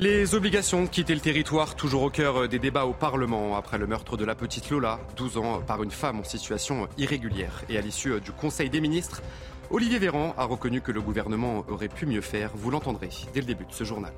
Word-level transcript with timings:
Les 0.00 0.34
obligations 0.34 0.84
de 0.84 0.88
quitter 0.88 1.12
le 1.12 1.20
territoire, 1.20 1.74
toujours 1.74 2.04
au 2.04 2.08
cœur 2.08 2.48
des 2.48 2.58
débats 2.58 2.86
au 2.86 2.94
Parlement 2.94 3.54
après 3.58 3.76
le 3.76 3.86
meurtre 3.86 4.16
de 4.16 4.24
la 4.24 4.34
petite 4.34 4.70
Lola, 4.70 4.98
12 5.16 5.36
ans, 5.36 5.60
par 5.60 5.82
une 5.82 5.90
femme 5.90 6.20
en 6.20 6.24
situation 6.24 6.88
irrégulière. 6.96 7.64
Et 7.68 7.76
à 7.76 7.82
l'issue 7.82 8.18
du 8.22 8.32
Conseil 8.32 8.70
des 8.70 8.80
ministres, 8.80 9.20
Olivier 9.68 9.98
Véran 9.98 10.34
a 10.38 10.44
reconnu 10.44 10.80
que 10.80 10.90
le 10.90 11.02
gouvernement 11.02 11.66
aurait 11.68 11.88
pu 11.88 12.06
mieux 12.06 12.22
faire. 12.22 12.50
Vous 12.54 12.70
l'entendrez 12.70 13.10
dès 13.34 13.40
le 13.40 13.46
début 13.46 13.66
de 13.66 13.74
ce 13.74 13.84
journal. 13.84 14.14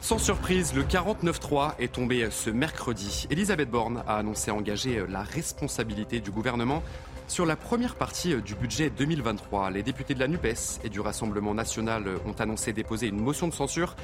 Sans 0.00 0.16
surprise, 0.16 0.72
le 0.74 0.82
49-3 0.82 1.72
est 1.78 1.92
tombé 1.92 2.26
ce 2.30 2.48
mercredi. 2.48 3.26
Elisabeth 3.28 3.70
Borne 3.70 4.02
a 4.06 4.16
annoncé 4.16 4.50
engager 4.50 5.04
la 5.10 5.22
responsabilité 5.22 6.20
du 6.20 6.30
gouvernement 6.30 6.82
sur 7.30 7.46
la 7.46 7.54
première 7.54 7.94
partie 7.94 8.34
du 8.42 8.56
budget 8.56 8.90
2023. 8.90 9.70
Les 9.70 9.84
députés 9.84 10.14
de 10.14 10.18
la 10.18 10.26
NUPES 10.26 10.80
et 10.82 10.88
du 10.88 10.98
Rassemblement 10.98 11.54
national 11.54 12.04
ont 12.26 12.32
annoncé 12.32 12.72
déposer 12.72 13.06
une 13.06 13.20
motion 13.20 13.46
de 13.46 13.52
censure. 13.52 13.94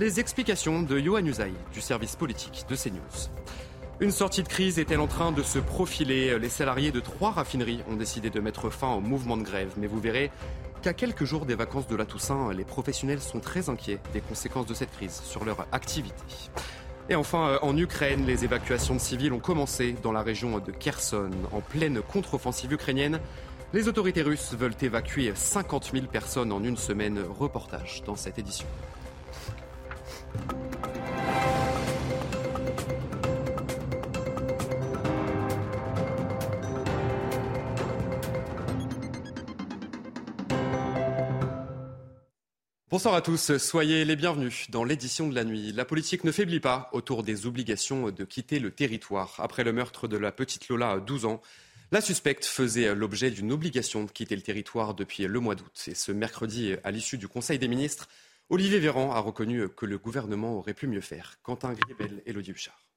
Les 0.00 0.18
explications 0.18 0.82
de 0.82 0.98
Johan 0.98 1.24
Usaï 1.24 1.52
du 1.72 1.80
service 1.80 2.16
politique 2.16 2.64
de 2.68 2.74
CNews. 2.74 3.30
Une 4.00 4.10
sortie 4.10 4.42
de 4.42 4.48
crise 4.48 4.80
est-elle 4.80 4.98
en 4.98 5.06
train 5.06 5.30
de 5.30 5.44
se 5.44 5.60
profiler? 5.60 6.36
Les 6.40 6.48
salariés 6.48 6.90
de 6.90 6.98
trois 6.98 7.30
raffineries 7.30 7.82
ont 7.88 7.94
décidé 7.94 8.30
de 8.30 8.40
mettre 8.40 8.68
fin 8.68 8.92
au 8.92 9.00
mouvement 9.00 9.36
de 9.36 9.44
grève. 9.44 9.70
Mais 9.76 9.86
vous 9.86 10.00
verrez 10.00 10.32
qu'à 10.82 10.92
quelques 10.92 11.24
jours 11.24 11.46
des 11.46 11.54
vacances 11.54 11.86
de 11.86 11.94
la 11.94 12.04
Toussaint, 12.04 12.52
les 12.52 12.64
professionnels 12.64 13.20
sont 13.20 13.38
très 13.38 13.68
inquiets 13.68 14.00
des 14.12 14.20
conséquences 14.20 14.66
de 14.66 14.74
cette 14.74 14.90
crise 14.90 15.22
sur 15.24 15.44
leur 15.44 15.68
activité. 15.70 16.24
Et 17.08 17.14
enfin, 17.14 17.58
en 17.62 17.76
Ukraine, 17.76 18.24
les 18.26 18.44
évacuations 18.44 18.94
de 18.94 19.00
civils 19.00 19.32
ont 19.32 19.40
commencé 19.40 19.94
dans 20.02 20.12
la 20.12 20.22
région 20.22 20.58
de 20.58 20.70
Kherson, 20.70 21.30
en 21.52 21.60
pleine 21.60 22.00
contre-offensive 22.00 22.72
ukrainienne. 22.72 23.18
Les 23.72 23.88
autorités 23.88 24.22
russes 24.22 24.54
veulent 24.54 24.76
évacuer 24.80 25.32
50 25.34 25.90
000 25.92 26.06
personnes 26.06 26.52
en 26.52 26.62
une 26.62 26.76
semaine. 26.76 27.18
Reportage 27.38 28.02
dans 28.06 28.16
cette 28.16 28.38
édition. 28.38 28.66
Bonsoir 42.92 43.14
à 43.14 43.22
tous, 43.22 43.56
soyez 43.56 44.04
les 44.04 44.16
bienvenus 44.16 44.70
dans 44.70 44.84
l'édition 44.84 45.26
de 45.26 45.34
la 45.34 45.44
nuit. 45.44 45.72
La 45.72 45.86
politique 45.86 46.24
ne 46.24 46.30
faiblit 46.30 46.60
pas 46.60 46.90
autour 46.92 47.22
des 47.22 47.46
obligations 47.46 48.10
de 48.10 48.24
quitter 48.24 48.58
le 48.58 48.70
territoire. 48.70 49.34
Après 49.38 49.64
le 49.64 49.72
meurtre 49.72 50.08
de 50.08 50.18
la 50.18 50.30
petite 50.30 50.68
Lola 50.68 50.90
à 50.90 51.00
12 51.00 51.24
ans, 51.24 51.40
la 51.90 52.02
suspecte 52.02 52.44
faisait 52.44 52.94
l'objet 52.94 53.30
d'une 53.30 53.50
obligation 53.50 54.04
de 54.04 54.10
quitter 54.10 54.36
le 54.36 54.42
territoire 54.42 54.92
depuis 54.92 55.26
le 55.26 55.40
mois 55.40 55.54
d'août. 55.54 55.84
Et 55.86 55.94
ce 55.94 56.12
mercredi, 56.12 56.74
à 56.84 56.90
l'issue 56.90 57.16
du 57.16 57.28
Conseil 57.28 57.58
des 57.58 57.66
ministres, 57.66 58.10
Olivier 58.50 58.78
Véran 58.78 59.10
a 59.12 59.20
reconnu 59.20 59.70
que 59.70 59.86
le 59.86 59.96
gouvernement 59.96 60.58
aurait 60.58 60.74
pu 60.74 60.86
mieux 60.86 61.00
faire. 61.00 61.38
Quentin 61.42 61.72
Gribel, 61.72 62.22
Elodie 62.26 62.50
Huchard. 62.50 62.91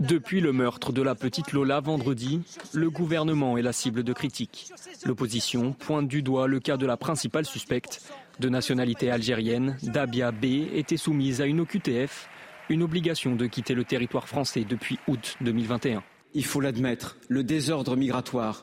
Depuis 0.00 0.40
le 0.40 0.52
meurtre 0.52 0.92
de 0.92 1.02
la 1.02 1.14
petite 1.14 1.52
Lola 1.52 1.80
vendredi, 1.80 2.42
le 2.72 2.90
gouvernement 2.90 3.56
est 3.56 3.62
la 3.62 3.72
cible 3.72 4.02
de 4.02 4.12
critiques. 4.12 4.72
L'opposition 5.04 5.72
pointe 5.72 6.08
du 6.08 6.22
doigt 6.22 6.46
le 6.48 6.60
cas 6.60 6.76
de 6.76 6.86
la 6.86 6.96
principale 6.96 7.44
suspecte, 7.44 8.02
de 8.40 8.48
nationalité 8.48 9.10
algérienne, 9.10 9.76
Dabia 9.82 10.32
B, 10.32 10.44
était 10.74 10.96
soumise 10.96 11.40
à 11.40 11.46
une 11.46 11.60
OQTF, 11.60 12.28
une 12.68 12.82
obligation 12.82 13.36
de 13.36 13.46
quitter 13.46 13.74
le 13.74 13.84
territoire 13.84 14.28
français 14.28 14.64
depuis 14.68 14.98
août 15.06 15.36
2021. 15.40 16.02
Il 16.34 16.44
faut 16.44 16.60
l'admettre, 16.60 17.16
le 17.28 17.44
désordre 17.44 17.96
migratoire 17.96 18.62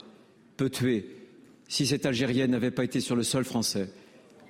peut 0.57 0.69
tuer. 0.69 1.05
Si 1.67 1.85
cette 1.85 2.05
Algérienne 2.05 2.51
n'avait 2.51 2.71
pas 2.71 2.83
été 2.83 2.99
sur 2.99 3.15
le 3.15 3.23
sol 3.23 3.45
français, 3.45 3.93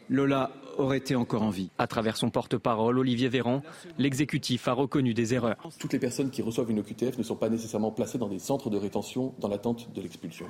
Lola 0.09 0.51
aurait 0.77 0.97
été 0.97 1.15
encore 1.15 1.43
en 1.43 1.49
vie. 1.49 1.69
À 1.77 1.87
travers 1.87 2.17
son 2.17 2.29
porte-parole, 2.29 2.99
Olivier 2.99 3.29
Véran, 3.29 3.61
l'exécutif 3.97 4.67
a 4.67 4.73
reconnu 4.73 5.13
des 5.13 5.33
erreurs. 5.33 5.57
Toutes 5.79 5.93
les 5.93 5.99
personnes 5.99 6.29
qui 6.29 6.41
reçoivent 6.41 6.71
une 6.71 6.79
OQTF 6.79 7.17
ne 7.17 7.23
sont 7.23 7.35
pas 7.35 7.49
nécessairement 7.49 7.91
placées 7.91 8.17
dans 8.17 8.29
des 8.29 8.39
centres 8.39 8.69
de 8.69 8.77
rétention 8.77 9.33
dans 9.39 9.47
l'attente 9.47 9.93
de 9.93 10.01
l'expulsion. 10.01 10.47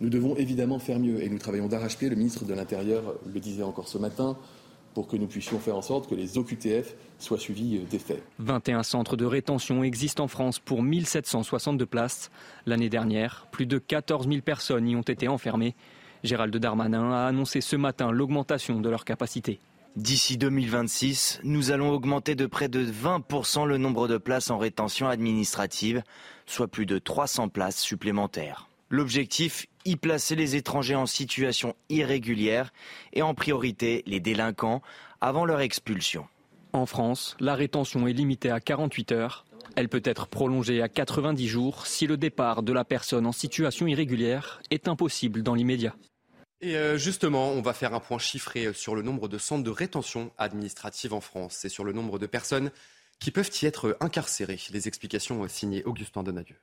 Nous 0.00 0.08
devons 0.08 0.36
évidemment 0.36 0.78
faire 0.78 0.98
mieux 0.98 1.22
et 1.22 1.28
nous 1.28 1.38
travaillons 1.38 1.68
d'arrache-pied. 1.68 2.08
Le 2.08 2.16
ministre 2.16 2.44
de 2.44 2.54
l'Intérieur 2.54 3.14
le 3.32 3.40
disait 3.40 3.62
encore 3.62 3.88
ce 3.88 3.98
matin 3.98 4.36
pour 4.92 5.08
que 5.08 5.16
nous 5.16 5.26
puissions 5.26 5.58
faire 5.58 5.76
en 5.76 5.82
sorte 5.82 6.08
que 6.08 6.14
les 6.14 6.38
OQTF 6.38 6.94
soient 7.18 7.38
suivis 7.38 7.80
des 7.90 7.98
faits. 7.98 8.22
21 8.38 8.82
centres 8.82 9.16
de 9.16 9.24
rétention 9.24 9.82
existent 9.82 10.24
en 10.24 10.28
France 10.28 10.58
pour 10.60 10.82
1762 10.82 11.84
places. 11.84 12.30
L'année 12.64 12.88
dernière, 12.88 13.48
plus 13.50 13.66
de 13.66 13.78
14 13.78 14.28
000 14.28 14.40
personnes 14.42 14.88
y 14.88 14.96
ont 14.96 15.02
été 15.02 15.28
enfermées. 15.28 15.74
Gérald 16.24 16.56
Darmanin 16.56 17.12
a 17.12 17.26
annoncé 17.26 17.60
ce 17.60 17.76
matin 17.76 18.10
l'augmentation 18.10 18.80
de 18.80 18.88
leur 18.88 19.04
capacité. 19.04 19.60
D'ici 19.94 20.38
2026, 20.38 21.40
nous 21.44 21.70
allons 21.70 21.90
augmenter 21.90 22.34
de 22.34 22.46
près 22.46 22.68
de 22.68 22.82
20% 22.82 23.66
le 23.66 23.76
nombre 23.76 24.08
de 24.08 24.16
places 24.16 24.50
en 24.50 24.56
rétention 24.56 25.06
administrative, 25.06 26.02
soit 26.46 26.66
plus 26.66 26.86
de 26.86 26.98
300 26.98 27.50
places 27.50 27.78
supplémentaires. 27.78 28.68
L'objectif, 28.88 29.66
y 29.84 29.96
placer 29.96 30.34
les 30.34 30.56
étrangers 30.56 30.94
en 30.94 31.04
situation 31.04 31.76
irrégulière 31.90 32.72
et 33.12 33.20
en 33.20 33.34
priorité 33.34 34.02
les 34.06 34.18
délinquants 34.18 34.80
avant 35.20 35.44
leur 35.44 35.60
expulsion. 35.60 36.26
En 36.72 36.86
France, 36.86 37.36
la 37.38 37.54
rétention 37.54 38.06
est 38.08 38.14
limitée 38.14 38.50
à 38.50 38.60
48 38.60 39.12
heures. 39.12 39.44
Elle 39.76 39.90
peut 39.90 40.02
être 40.04 40.26
prolongée 40.26 40.80
à 40.80 40.88
90 40.88 41.48
jours 41.48 41.86
si 41.86 42.06
le 42.06 42.16
départ 42.16 42.62
de 42.62 42.72
la 42.72 42.84
personne 42.84 43.26
en 43.26 43.32
situation 43.32 43.86
irrégulière 43.86 44.62
est 44.70 44.88
impossible 44.88 45.42
dans 45.42 45.54
l'immédiat. 45.54 45.94
Et 46.66 46.96
justement, 46.96 47.50
on 47.50 47.60
va 47.60 47.74
faire 47.74 47.92
un 47.92 48.00
point 48.00 48.18
chiffré 48.18 48.72
sur 48.72 48.94
le 48.94 49.02
nombre 49.02 49.28
de 49.28 49.36
centres 49.36 49.64
de 49.64 49.70
rétention 49.70 50.32
administrative 50.38 51.12
en 51.12 51.20
France 51.20 51.62
et 51.66 51.68
sur 51.68 51.84
le 51.84 51.92
nombre 51.92 52.18
de 52.18 52.24
personnes 52.24 52.70
qui 53.18 53.30
peuvent 53.30 53.50
y 53.60 53.66
être 53.66 53.98
incarcérées. 54.00 54.58
Les 54.70 54.88
explications 54.88 55.46
signées 55.46 55.84
Augustin 55.84 56.22
Donadieu. 56.22 56.56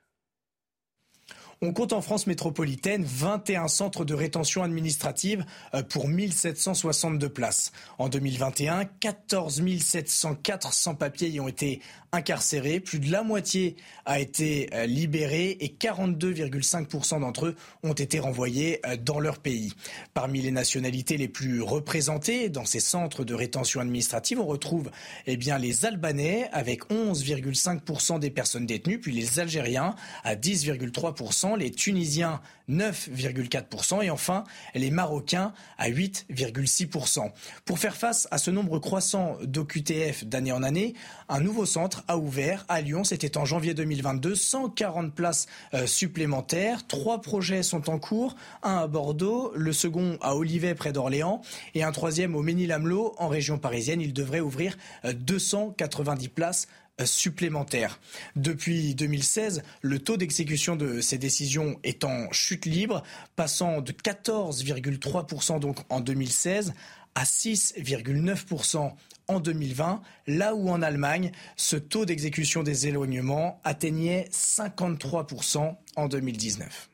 On 1.64 1.74
compte 1.74 1.94
en 1.94 2.02
France 2.02 2.26
métropolitaine 2.26 3.04
21 3.06 3.68
centres 3.68 4.04
de 4.04 4.16
rétention 4.16 4.64
administrative 4.64 5.46
pour 5.90 6.08
1762 6.08 7.30
places. 7.30 7.72
En 8.00 8.10
2021, 8.10 8.86
14 9.00 9.62
704 9.80 10.74
sans-papiers 10.74 11.30
y 11.30 11.40
ont 11.40 11.48
été 11.48 11.80
incarcérés. 12.14 12.80
Plus 12.80 12.98
de 12.98 13.12
la 13.12 13.22
moitié 13.22 13.76
a 14.06 14.20
été 14.20 14.72
libérée 14.88 15.52
et 15.60 15.68
42,5% 15.68 17.22
d'entre 17.22 17.46
eux 17.46 17.56
ont 17.84 17.94
été 17.94 18.20
renvoyés 18.20 18.82
dans 19.06 19.20
leur 19.20 19.38
pays. 19.38 19.74
Parmi 20.16 20.42
les 20.42 20.52
nationalités 20.52 21.16
les 21.18 21.28
plus 21.28 21.62
représentées 21.62 22.50
dans 22.50 22.66
ces 22.66 22.80
centres 22.80 23.24
de 23.24 23.36
rétention 23.36 23.82
administrative, 23.82 24.40
on 24.40 24.48
retrouve 24.48 24.90
eh 25.28 25.38
bien, 25.38 25.60
les 25.60 25.86
Albanais 25.86 26.50
avec 26.54 26.90
11,5% 26.90 28.18
des 28.18 28.32
personnes 28.32 28.66
détenues, 28.66 29.00
puis 29.00 29.14
les 29.14 29.40
Algériens 29.40 29.96
à 30.24 30.36
10,3% 30.36 31.51
les 31.56 31.72
Tunisiens 31.72 32.42
9,4% 32.70 34.04
et 34.04 34.10
enfin 34.10 34.44
les 34.74 34.92
Marocains 34.92 35.54
à 35.78 35.90
8,6%. 35.90 37.32
Pour 37.66 37.80
faire 37.80 37.96
face 37.96 38.28
à 38.32 38.38
ce 38.38 38.52
nombre 38.52 38.80
croissant 38.80 39.38
d'OQTF 39.44 40.26
d'année 40.26 40.52
en 40.52 40.64
année, 40.64 40.94
un 41.30 41.42
nouveau 41.42 41.66
centre 41.66 42.04
a 42.08 42.18
ouvert 42.18 42.66
à 42.70 42.82
Lyon, 42.82 43.04
c'était 43.04 43.38
en 43.38 43.46
janvier 43.46 43.74
2022, 43.74 44.36
140 44.36 45.14
places 45.14 45.48
euh, 45.74 45.86
supplémentaires. 45.86 46.88
Trois 46.88 47.22
projets 47.22 47.64
sont 47.64 47.90
en 47.90 48.00
cours, 48.00 48.36
un 48.64 48.78
à 48.78 48.88
Bordeaux, 48.88 49.52
le 49.56 49.74
second 49.74 50.18
à 50.22 50.36
Olivet 50.36 50.76
près 50.76 50.94
d'Orléans 50.94 51.42
et 51.76 51.84
un 51.84 51.92
troisième 51.92 52.36
au 52.36 52.42
Ménil-Amelot 52.42 53.16
en 53.18 53.28
région 53.28 53.58
parisienne. 53.58 54.02
Il 54.02 54.14
devrait 54.14 54.40
ouvrir 54.40 54.78
euh, 55.06 55.14
290 55.14 56.30
places 56.30 56.68
supplémentaires. 57.06 58.00
Depuis 58.36 58.96
2016, 58.96 59.64
le 59.82 60.00
taux 60.00 60.18
d'exécution 60.18 60.76
de 60.76 61.02
ces 61.02 61.18
décisions 61.18 61.80
est 61.84 62.04
en 62.04 62.32
chute 62.32 62.66
libre, 62.66 63.04
passant 63.36 63.82
de 63.82 63.92
14,3% 63.92 65.60
donc 65.60 65.78
en 65.90 66.00
2016 66.00 66.74
à 67.16 67.24
6,9% 67.24 68.94
en 69.28 69.40
2020, 69.40 70.02
là 70.28 70.56
où 70.56 70.70
en 70.70 70.82
Allemagne, 70.82 71.32
ce 71.56 71.76
taux 71.76 72.06
d'exécution 72.06 72.64
des 72.64 72.88
éloignements 72.88 73.60
atteignait 73.64 74.28
53% 74.32 75.76
en 75.96 76.08
2019. 76.08 76.91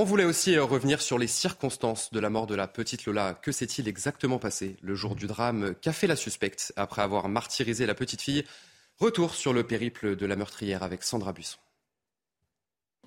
On 0.00 0.04
voulait 0.04 0.24
aussi 0.24 0.54
euh, 0.54 0.62
revenir 0.62 1.02
sur 1.02 1.18
les 1.18 1.26
circonstances 1.26 2.12
de 2.12 2.20
la 2.20 2.30
mort 2.30 2.46
de 2.46 2.54
la 2.54 2.68
petite 2.68 3.04
Lola. 3.04 3.34
Que 3.34 3.50
s'est-il 3.50 3.88
exactement 3.88 4.38
passé 4.38 4.76
le 4.80 4.94
jour 4.94 5.16
du 5.16 5.26
drame 5.26 5.74
Qu'a 5.82 5.92
fait 5.92 6.06
la 6.06 6.14
suspecte 6.14 6.72
après 6.76 7.02
avoir 7.02 7.28
martyrisé 7.28 7.84
la 7.84 7.96
petite 7.96 8.22
fille? 8.22 8.44
Retour 9.00 9.34
sur 9.34 9.52
le 9.52 9.64
périple 9.64 10.14
de 10.14 10.24
la 10.24 10.36
meurtrière 10.36 10.84
avec 10.84 11.02
Sandra 11.02 11.32
Buisson. 11.32 11.58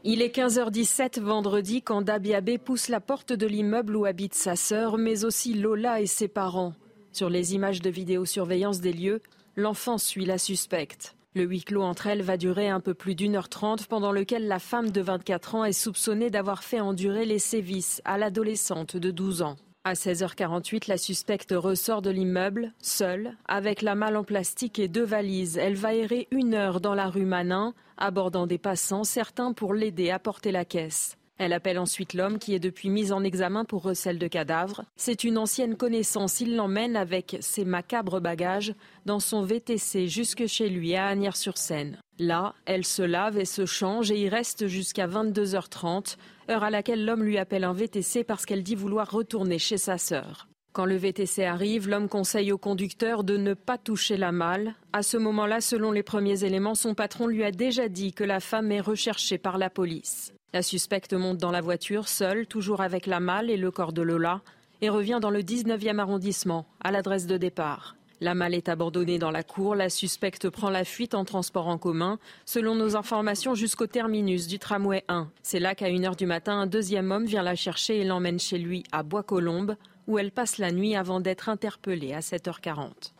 Il 0.03 0.21
est 0.21 0.35
15h17 0.35 1.21
vendredi 1.21 1.81
quand 1.81 2.01
Dabiabé 2.01 2.57
pousse 2.57 2.89
la 2.89 2.99
porte 2.99 3.31
de 3.31 3.47
l'immeuble 3.47 3.95
où 3.95 4.03
habite 4.03 4.33
sa 4.33 4.57
sœur, 4.57 4.97
mais 4.97 5.23
aussi 5.23 5.53
Lola 5.53 6.01
et 6.01 6.07
ses 6.07 6.27
parents. 6.27 6.73
Sur 7.13 7.29
les 7.29 7.55
images 7.55 7.81
de 7.81 7.89
vidéosurveillance 7.89 8.81
des 8.81 8.91
lieux, 8.91 9.21
l'enfant 9.55 9.97
suit 9.97 10.25
la 10.25 10.37
suspecte. 10.37 11.15
Le 11.33 11.43
huis 11.43 11.63
clos 11.63 11.83
entre 11.83 12.07
elles 12.07 12.23
va 12.23 12.35
durer 12.35 12.67
un 12.67 12.81
peu 12.81 12.93
plus 12.93 13.15
d'une 13.15 13.37
heure 13.37 13.47
trente, 13.47 13.87
pendant 13.87 14.11
lequel 14.11 14.49
la 14.49 14.59
femme 14.59 14.91
de 14.91 14.99
24 14.99 15.55
ans 15.55 15.63
est 15.63 15.71
soupçonnée 15.71 16.29
d'avoir 16.29 16.61
fait 16.61 16.81
endurer 16.81 17.25
les 17.25 17.39
sévices 17.39 18.01
à 18.03 18.17
l'adolescente 18.17 18.97
de 18.97 19.11
12 19.11 19.41
ans. 19.41 19.55
À 19.85 19.93
16h48, 19.93 20.89
la 20.89 20.97
suspecte 20.97 21.53
ressort 21.55 22.01
de 22.01 22.09
l'immeuble, 22.09 22.73
seule, 22.79 23.37
avec 23.47 23.81
la 23.81 23.95
malle 23.95 24.17
en 24.17 24.25
plastique 24.25 24.77
et 24.77 24.89
deux 24.89 25.05
valises. 25.05 25.57
Elle 25.57 25.75
va 25.75 25.95
errer 25.95 26.27
une 26.31 26.53
heure 26.53 26.81
dans 26.81 26.95
la 26.95 27.07
rue 27.07 27.25
Manin, 27.25 27.73
abordant 27.97 28.45
des 28.45 28.57
passants, 28.57 29.05
certains 29.05 29.53
pour 29.53 29.73
l'aider 29.73 30.09
à 30.11 30.19
porter 30.19 30.51
la 30.51 30.65
caisse. 30.65 31.17
Elle 31.43 31.53
appelle 31.53 31.79
ensuite 31.79 32.13
l'homme 32.13 32.37
qui 32.37 32.53
est 32.53 32.59
depuis 32.59 32.91
mis 32.91 33.11
en 33.11 33.23
examen 33.23 33.65
pour 33.65 33.81
recel 33.81 34.19
de 34.19 34.27
cadavres. 34.27 34.83
C'est 34.95 35.23
une 35.23 35.39
ancienne 35.39 35.75
connaissance. 35.75 36.39
Il 36.39 36.55
l'emmène 36.55 36.95
avec 36.95 37.37
ses 37.39 37.65
macabres 37.65 38.21
bagages 38.21 38.75
dans 39.07 39.19
son 39.19 39.41
VTC 39.41 40.07
jusque 40.07 40.45
chez 40.45 40.69
lui 40.69 40.93
à 40.93 41.07
Agnières-sur-Seine. 41.07 41.97
Là, 42.19 42.53
elle 42.65 42.85
se 42.85 43.01
lave 43.01 43.39
et 43.39 43.45
se 43.45 43.65
change 43.65 44.11
et 44.11 44.19
y 44.19 44.29
reste 44.29 44.67
jusqu'à 44.67 45.07
22h30, 45.07 46.17
heure 46.51 46.63
à 46.63 46.69
laquelle 46.69 47.05
l'homme 47.05 47.23
lui 47.23 47.39
appelle 47.39 47.63
un 47.63 47.73
VTC 47.73 48.23
parce 48.23 48.45
qu'elle 48.45 48.61
dit 48.61 48.75
vouloir 48.75 49.09
retourner 49.09 49.57
chez 49.57 49.79
sa 49.79 49.97
sœur. 49.97 50.47
Quand 50.73 50.85
le 50.85 50.95
VTC 50.95 51.43
arrive, 51.43 51.89
l'homme 51.89 52.07
conseille 52.07 52.51
au 52.51 52.59
conducteur 52.59 53.23
de 53.23 53.37
ne 53.37 53.55
pas 53.55 53.79
toucher 53.79 54.15
la 54.15 54.31
malle. 54.31 54.75
À 54.93 55.01
ce 55.01 55.17
moment-là, 55.17 55.59
selon 55.59 55.91
les 55.91 56.03
premiers 56.03 56.43
éléments, 56.43 56.75
son 56.75 56.93
patron 56.93 57.25
lui 57.25 57.43
a 57.43 57.49
déjà 57.51 57.89
dit 57.89 58.13
que 58.13 58.23
la 58.23 58.39
femme 58.39 58.71
est 58.71 58.79
recherchée 58.79 59.39
par 59.39 59.57
la 59.57 59.71
police. 59.71 60.31
La 60.53 60.61
suspecte 60.61 61.13
monte 61.13 61.37
dans 61.37 61.51
la 61.51 61.61
voiture, 61.61 62.09
seule, 62.09 62.45
toujours 62.45 62.81
avec 62.81 63.05
la 63.05 63.21
malle 63.21 63.49
et 63.49 63.55
le 63.55 63.71
corps 63.71 63.93
de 63.93 64.01
Lola, 64.01 64.41
et 64.81 64.89
revient 64.89 65.19
dans 65.21 65.29
le 65.29 65.41
19e 65.41 65.97
arrondissement, 65.97 66.65
à 66.81 66.91
l'adresse 66.91 67.25
de 67.25 67.37
départ. 67.37 67.95
La 68.19 68.35
malle 68.35 68.53
est 68.53 68.67
abandonnée 68.67 69.17
dans 69.17 69.31
la 69.31 69.43
cour. 69.43 69.75
La 69.75 69.89
suspecte 69.89 70.49
prend 70.49 70.69
la 70.69 70.83
fuite 70.83 71.15
en 71.15 71.23
transport 71.23 71.67
en 71.67 71.77
commun, 71.77 72.19
selon 72.45 72.75
nos 72.75 72.97
informations, 72.97 73.55
jusqu'au 73.55 73.87
terminus 73.87 74.47
du 74.47 74.59
tramway 74.59 75.05
1. 75.07 75.31
C'est 75.41 75.59
là 75.59 75.73
qu'à 75.73 75.87
1h 75.87 76.17
du 76.17 76.25
matin, 76.25 76.59
un 76.59 76.67
deuxième 76.67 77.11
homme 77.11 77.25
vient 77.25 77.43
la 77.43 77.55
chercher 77.55 77.99
et 77.99 78.03
l'emmène 78.03 78.39
chez 78.39 78.57
lui 78.57 78.83
à 78.91 79.03
Bois-Colombes, 79.03 79.77
où 80.05 80.19
elle 80.19 80.31
passe 80.31 80.57
la 80.57 80.71
nuit 80.71 80.95
avant 80.95 81.21
d'être 81.21 81.47
interpellée 81.47 82.13
à 82.13 82.19
7h40. 82.19 83.13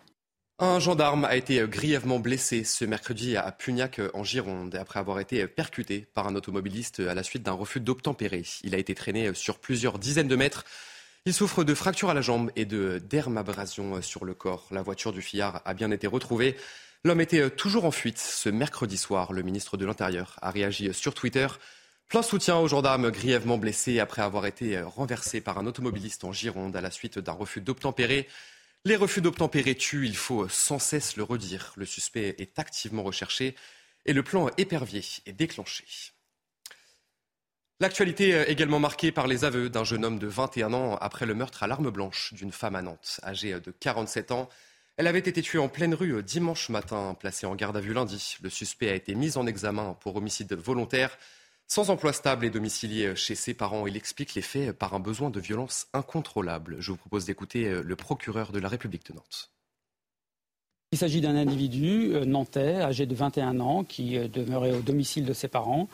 Un 0.63 0.77
gendarme 0.77 1.25
a 1.25 1.35
été 1.35 1.59
grièvement 1.67 2.19
blessé 2.19 2.63
ce 2.63 2.85
mercredi 2.85 3.35
à 3.35 3.51
Pugnac 3.51 3.99
en 4.13 4.23
Gironde 4.23 4.75
après 4.75 4.99
avoir 4.99 5.19
été 5.19 5.47
percuté 5.47 6.05
par 6.13 6.27
un 6.27 6.35
automobiliste 6.35 6.99
à 6.99 7.15
la 7.15 7.23
suite 7.23 7.41
d'un 7.41 7.53
refus 7.53 7.79
d'obtempérer. 7.79 8.43
Il 8.61 8.75
a 8.75 8.77
été 8.77 8.93
traîné 8.93 9.33
sur 9.33 9.57
plusieurs 9.57 9.97
dizaines 9.97 10.27
de 10.27 10.35
mètres. 10.35 10.63
Il 11.25 11.33
souffre 11.33 11.63
de 11.63 11.73
fractures 11.73 12.11
à 12.11 12.13
la 12.13 12.21
jambe 12.21 12.51
et 12.55 12.65
de 12.65 13.01
dermabrasion 13.09 14.03
sur 14.03 14.23
le 14.23 14.35
corps. 14.35 14.67
La 14.69 14.83
voiture 14.83 15.11
du 15.11 15.23
fillard 15.23 15.63
a 15.65 15.73
bien 15.73 15.89
été 15.89 16.05
retrouvée. 16.05 16.55
L'homme 17.03 17.21
était 17.21 17.49
toujours 17.49 17.85
en 17.85 17.91
fuite 17.91 18.19
ce 18.19 18.49
mercredi 18.49 18.97
soir. 18.97 19.33
Le 19.33 19.41
ministre 19.41 19.77
de 19.77 19.85
l'Intérieur 19.87 20.35
a 20.43 20.51
réagi 20.51 20.93
sur 20.93 21.15
Twitter. 21.15 21.47
Plein 22.07 22.21
soutien 22.21 22.57
aux 22.57 22.67
gendarmes 22.67 23.09
grièvement 23.09 23.57
blessés 23.57 23.99
après 23.99 24.21
avoir 24.21 24.45
été 24.45 24.79
renversé 24.79 25.41
par 25.41 25.57
un 25.57 25.65
automobiliste 25.65 26.23
en 26.23 26.31
Gironde 26.31 26.75
à 26.75 26.81
la 26.81 26.91
suite 26.91 27.17
d'un 27.17 27.31
refus 27.31 27.61
d'obtempérer. 27.61 28.27
Les 28.83 28.95
refus 28.95 29.21
d'obtempérer 29.21 29.75
tuent, 29.75 30.07
il 30.07 30.17
faut 30.17 30.49
sans 30.49 30.79
cesse 30.79 31.15
le 31.15 31.21
redire. 31.21 31.71
Le 31.75 31.85
suspect 31.85 32.35
est 32.39 32.57
activement 32.57 33.03
recherché 33.03 33.55
et 34.07 34.13
le 34.13 34.23
plan 34.23 34.49
épervier 34.57 35.03
est 35.27 35.33
déclenché. 35.33 35.85
L'actualité 37.79 38.43
également 38.47 38.79
marquée 38.79 39.11
par 39.11 39.27
les 39.27 39.45
aveux 39.45 39.69
d'un 39.69 39.83
jeune 39.83 40.03
homme 40.03 40.17
de 40.17 40.27
21 40.27 40.73
ans 40.73 40.95
après 40.97 41.27
le 41.27 41.35
meurtre 41.35 41.61
à 41.61 41.67
l'arme 41.67 41.91
blanche 41.91 42.33
d'une 42.33 42.51
femme 42.51 42.75
à 42.75 42.81
Nantes, 42.81 43.19
âgée 43.23 43.59
de 43.59 43.71
47 43.71 44.31
ans. 44.31 44.49
Elle 44.97 45.07
avait 45.07 45.19
été 45.19 45.41
tuée 45.43 45.59
en 45.59 45.69
pleine 45.69 45.93
rue 45.93 46.21
dimanche 46.23 46.69
matin, 46.69 47.15
placée 47.19 47.45
en 47.45 47.55
garde 47.55 47.77
à 47.77 47.81
vue 47.81 47.93
lundi. 47.93 48.37
Le 48.41 48.49
suspect 48.49 48.89
a 48.89 48.95
été 48.95 49.13
mis 49.13 49.37
en 49.37 49.45
examen 49.45 49.95
pour 49.99 50.15
homicide 50.15 50.53
volontaire. 50.53 51.17
Sans 51.73 51.89
emploi 51.89 52.11
stable 52.11 52.45
et 52.45 52.49
domicilié 52.49 53.15
chez 53.15 53.33
ses 53.33 53.53
parents, 53.53 53.87
il 53.87 53.95
explique 53.95 54.35
les 54.35 54.41
faits 54.41 54.77
par 54.77 54.93
un 54.93 54.99
besoin 54.99 55.29
de 55.29 55.39
violence 55.39 55.87
incontrôlable. 55.93 56.75
Je 56.79 56.91
vous 56.91 56.97
propose 56.97 57.23
d'écouter 57.23 57.81
le 57.81 57.95
procureur 57.95 58.51
de 58.51 58.59
la 58.59 58.67
République 58.67 59.05
de 59.07 59.13
Nantes. 59.13 59.51
Il 60.91 60.97
s'agit 60.97 61.21
d'un 61.21 61.37
individu 61.37 62.13
euh, 62.13 62.25
nantais, 62.25 62.81
âgé 62.81 63.05
de 63.05 63.15
21 63.15 63.61
ans, 63.61 63.85
qui 63.85 64.17
euh, 64.17 64.27
demeurait 64.27 64.73
au 64.73 64.81
domicile 64.81 65.23
de 65.23 65.31
ses 65.31 65.47
parents, 65.47 65.87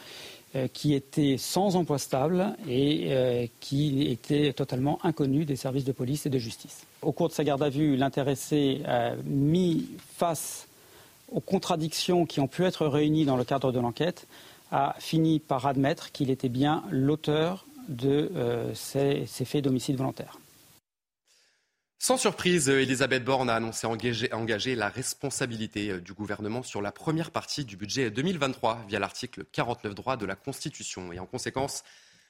euh, 0.56 0.68
qui 0.68 0.96
était 0.96 1.38
sans 1.38 1.76
emploi 1.76 2.00
stable 2.00 2.56
et 2.68 3.52
qui 3.60 4.08
était 4.08 4.54
totalement 4.54 4.98
inconnu 5.06 5.46
des 5.46 5.58
services 5.58 5.86
de 5.86 5.92
police 5.92 6.26
et 6.26 6.32
de 6.32 6.40
justice. 6.40 6.88
Au 7.04 7.12
cours 7.12 7.28
de 7.30 7.34
sa 7.34 7.44
garde 7.44 7.62
à 7.62 7.70
vue, 7.70 7.98
l'intéressé 7.98 8.82
a 8.88 9.12
mis 9.26 9.86
face 10.16 10.68
aux 11.32 11.40
contradictions 11.40 12.26
qui 12.26 12.40
ont 12.40 12.48
pu 12.48 12.64
être 12.66 12.88
réunies 12.88 13.26
dans 13.26 13.38
le 13.38 13.44
cadre 13.44 13.72
de 13.72 13.80
l'enquête 13.80 14.26
a 14.72 14.96
fini 15.00 15.40
par 15.40 15.66
admettre 15.66 16.12
qu'il 16.12 16.30
était 16.30 16.50
bien 16.50 16.84
l'auteur 16.92 17.66
de 17.88 18.32
euh, 18.36 18.74
ces, 18.74 19.26
ces, 19.28 19.46
faits 19.46 19.64
d'homicide 19.64 19.96
volontaire. 19.96 20.38
Sans 22.00 22.18
surprise, 22.18 22.70
Elisabeth 22.70 23.24
Borne 23.24 23.50
a 23.50 23.56
annoncé 23.56 23.88
engager, 23.88 24.32
engager, 24.32 24.76
la 24.76 24.90
responsabilité 24.90 25.90
euh, 25.90 26.00
du 26.00 26.14
gouvernement 26.14 26.64
sur 26.64 26.82
la 26.82 26.92
première 26.92 27.32
partie 27.32 27.66
du 27.66 27.76
budget 27.76 28.12
2023 28.12 28.86
via 28.88 29.00
l'article 29.00 29.46
49 29.52 29.96
droit 29.96 30.18
de 30.18 30.26
la 30.26 30.36
Constitution. 30.36 31.12
Et 31.12 31.20
en 31.20 31.26
conséquence, 31.26 31.84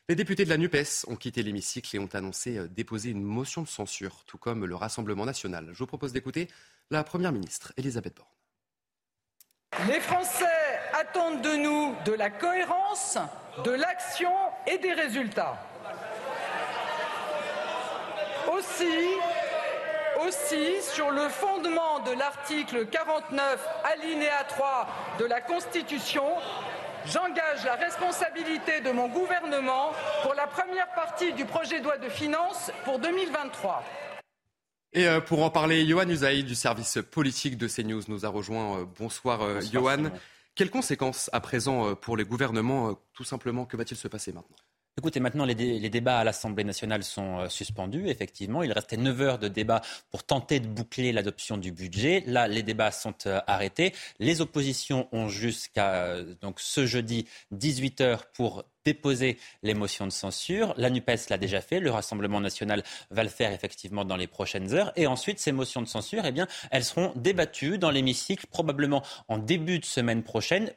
les 0.07 0.15
députés 0.15 0.45
de 0.45 0.49
la 0.49 0.57
NUPES 0.57 1.05
ont 1.07 1.17
quitté 1.17 1.43
l'hémicycle 1.43 1.93
et 1.93 1.99
ont 1.99 2.09
annoncé 2.13 2.57
euh, 2.57 2.67
déposer 2.67 3.09
une 3.09 3.23
motion 3.23 3.61
de 3.61 3.67
censure, 3.67 4.23
tout 4.25 4.37
comme 4.37 4.65
le 4.65 4.75
Rassemblement 4.75 5.25
national. 5.25 5.69
Je 5.73 5.79
vous 5.79 5.87
propose 5.87 6.13
d'écouter 6.13 6.47
la 6.89 7.03
Première 7.03 7.33
ministre, 7.33 7.73
Elisabeth 7.75 8.15
Borne. 8.15 9.89
Les 9.89 9.99
Français 9.99 10.66
attendent 10.99 11.41
de 11.41 11.55
nous 11.55 11.95
de 12.05 12.13
la 12.13 12.29
cohérence, 12.29 13.17
de 13.63 13.71
l'action 13.71 14.31
et 14.65 14.77
des 14.77 14.93
résultats. 14.93 15.57
Aussi, 18.51 18.85
aussi, 20.25 20.81
sur 20.81 21.11
le 21.11 21.29
fondement 21.29 21.99
de 21.99 22.11
l'article 22.17 22.87
49, 22.87 23.67
alinéa 23.83 24.43
3 24.47 24.87
de 25.19 25.25
la 25.25 25.41
Constitution, 25.41 26.23
j'engage 27.05 27.65
la 27.65 27.75
responsabilité 27.75 28.81
de 28.81 28.91
mon 28.91 29.07
gouvernement 29.09 29.91
pour 30.23 30.33
la 30.33 30.47
première 30.47 30.89
partie 30.93 31.33
du 31.33 31.45
projet 31.45 31.79
de 31.79 31.83
loi 31.83 31.97
de 31.97 32.09
finances 32.09 32.71
pour 32.85 32.99
2023. 32.99 33.83
Et 34.93 35.05
pour 35.27 35.43
en 35.43 35.49
parler, 35.49 35.85
Johan 35.85 36.09
Usaï 36.09 36.43
du 36.43 36.55
service 36.55 36.97
politique 37.11 37.57
de 37.57 37.67
CNews 37.67 38.03
nous 38.07 38.25
a 38.25 38.29
rejoint. 38.29 38.87
Bonsoir, 38.97 39.39
Bonsoir 39.39 39.61
Johan. 39.71 40.09
Quelles 40.57 40.71
conséquences 40.71 41.29
à 41.33 41.39
présent 41.39 41.93
pour 41.93 42.17
les 42.17 42.25
gouvernements 42.25 42.99
Tout 43.13 43.23
simplement, 43.23 43.67
que 43.67 43.77
va-t-il 43.77 43.95
se 43.95 44.07
passer 44.07 44.33
maintenant? 44.33 44.55
Écoutez, 44.99 45.19
maintenant, 45.19 45.45
les, 45.45 45.53
dé 45.53 45.77
les, 45.77 45.89
débats 45.91 46.17
à 46.17 46.23
l'Assemblée 46.23 46.63
nationale 46.63 47.03
sont 47.03 47.41
euh, 47.41 47.49
suspendus. 47.49 48.09
Effectivement, 48.09 48.63
il 48.63 48.71
restait 48.71 48.97
9 48.97 49.21
heures 49.21 49.37
de 49.37 49.47
débat 49.47 49.83
pour 50.09 50.23
tenter 50.23 50.59
de 50.59 50.65
boucler 50.65 51.11
l'adoption 51.11 51.57
du 51.57 51.71
budget. 51.71 52.23
Là, 52.25 52.47
les 52.47 52.63
débats 52.63 52.89
sont 52.89 53.13
euh, 53.27 53.39
arrêtés. 53.45 53.93
Les 54.17 54.41
oppositions 54.41 55.07
ont 55.11 55.29
jusqu'à 55.29 55.97
euh, 55.97 56.33
ce 56.55 56.87
jeudi 56.87 57.27
18 57.51 58.01
heures 58.01 58.25
pour 58.31 58.63
déposer 58.85 59.37
les 59.61 59.75
motions 59.75 60.07
de 60.07 60.11
censure. 60.11 60.73
La 60.77 60.89
NUPES 60.89 61.29
l'a 61.29 61.37
déjà 61.37 61.61
fait. 61.61 61.79
Le 61.79 61.91
Rassemblement 61.91 62.41
national 62.41 62.81
va 63.11 63.21
le 63.21 63.29
faire 63.29 63.51
effectivement 63.51 64.03
dans 64.03 64.17
les 64.17 64.25
prochaines 64.25 64.73
heures. 64.73 64.93
Et 64.95 65.05
ensuite, 65.05 65.37
ces 65.37 65.51
motions 65.51 65.83
de 65.83 65.87
censure, 65.87 66.23
eh 66.25 66.33
elles 66.71 66.83
seront 66.83 67.13
débattues 67.15 67.77
dans 67.77 67.91
l'hémicycle 67.91 68.47
probablement 68.47 69.03
en 69.27 69.37
début 69.37 69.77
de 69.77 69.85
semaine 69.85 70.23
prochaine. 70.23 70.71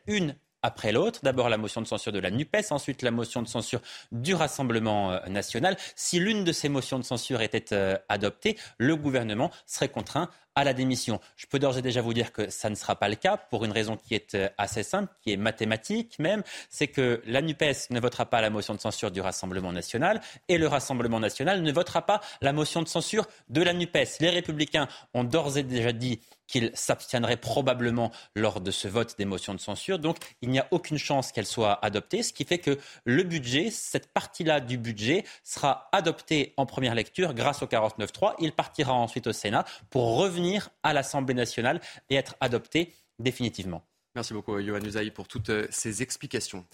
Après 0.62 0.92
l'autre. 0.92 1.20
D'abord 1.22 1.48
la 1.48 1.58
motion 1.58 1.80
de 1.80 1.86
censure 1.86 2.12
de 2.12 2.18
la 2.18 2.30
NUPES, 2.30 2.70
ensuite 2.70 3.02
la 3.02 3.10
motion 3.10 3.42
de 3.42 3.48
censure 3.48 3.80
du 4.12 4.34
Rassemblement 4.34 5.12
euh, 5.12 5.18
national. 5.28 5.76
Si 5.96 6.18
l'une 6.18 6.44
de 6.44 6.52
ces 6.52 6.68
motions 6.68 6.98
de 6.98 7.04
censure 7.04 7.40
était 7.40 7.72
euh, 7.72 7.96
adoptée, 8.08 8.58
le 8.78 8.96
gouvernement 8.96 9.50
serait 9.66 9.88
contraint 9.88 10.28
à 10.60 10.64
la 10.64 10.74
démission. 10.74 11.20
Je 11.36 11.46
peux 11.46 11.58
d'ores 11.58 11.78
et 11.78 11.82
déjà 11.82 12.02
vous 12.02 12.14
dire 12.14 12.32
que 12.32 12.50
ça 12.50 12.68
ne 12.68 12.74
sera 12.74 12.96
pas 12.96 13.08
le 13.08 13.16
cas 13.16 13.36
pour 13.36 13.64
une 13.64 13.72
raison 13.72 13.96
qui 13.96 14.14
est 14.14 14.36
assez 14.58 14.82
simple, 14.82 15.12
qui 15.22 15.32
est 15.32 15.36
mathématique 15.36 16.18
même, 16.18 16.42
c'est 16.68 16.88
que 16.88 17.22
la 17.26 17.40
NUPES 17.40 17.90
ne 17.90 18.00
votera 18.00 18.26
pas 18.26 18.40
la 18.40 18.50
motion 18.50 18.74
de 18.74 18.80
censure 18.80 19.10
du 19.10 19.20
Rassemblement 19.20 19.72
national 19.72 20.20
et 20.48 20.58
le 20.58 20.68
Rassemblement 20.68 21.20
national 21.20 21.62
ne 21.62 21.72
votera 21.72 22.02
pas 22.02 22.20
la 22.42 22.52
motion 22.52 22.82
de 22.82 22.88
censure 22.88 23.26
de 23.48 23.62
la 23.62 23.72
NUPES. 23.72 24.20
Les 24.20 24.30
républicains 24.30 24.88
ont 25.14 25.24
d'ores 25.24 25.56
et 25.56 25.62
déjà 25.62 25.92
dit 25.92 26.20
qu'ils 26.50 26.72
s'abstiendraient 26.74 27.36
probablement 27.36 28.10
lors 28.34 28.60
de 28.60 28.70
ce 28.70 28.88
vote 28.88 29.14
des 29.16 29.24
motions 29.24 29.54
de 29.54 29.60
censure. 29.60 29.98
Donc 29.98 30.16
il 30.42 30.50
n'y 30.50 30.58
a 30.58 30.66
aucune 30.72 30.98
chance 30.98 31.30
qu'elle 31.30 31.46
soit 31.46 31.78
adoptée, 31.84 32.22
ce 32.22 32.32
qui 32.32 32.44
fait 32.44 32.58
que 32.58 32.76
le 33.04 33.22
budget, 33.22 33.70
cette 33.70 34.12
partie-là 34.12 34.58
du 34.60 34.76
budget, 34.76 35.24
sera 35.44 35.88
adoptée 35.92 36.52
en 36.56 36.66
première 36.66 36.94
lecture 36.94 37.34
grâce 37.34 37.62
au 37.62 37.66
49.3. 37.66 38.34
Il 38.40 38.52
partira 38.52 38.92
ensuite 38.92 39.28
au 39.28 39.32
Sénat 39.32 39.64
pour 39.90 40.16
revenir 40.16 40.49
à 40.82 40.92
l'Assemblée 40.92 41.34
nationale 41.34 41.80
et 42.08 42.14
être 42.14 42.36
adopté 42.40 42.94
définitivement. 43.18 43.82
Merci 44.14 44.32
beaucoup, 44.32 44.60
Johan 44.60 44.80
Usaï, 44.80 45.10
pour 45.10 45.28
toutes 45.28 45.50
euh, 45.50 45.66
ces 45.70 46.02
explications. 46.02 46.66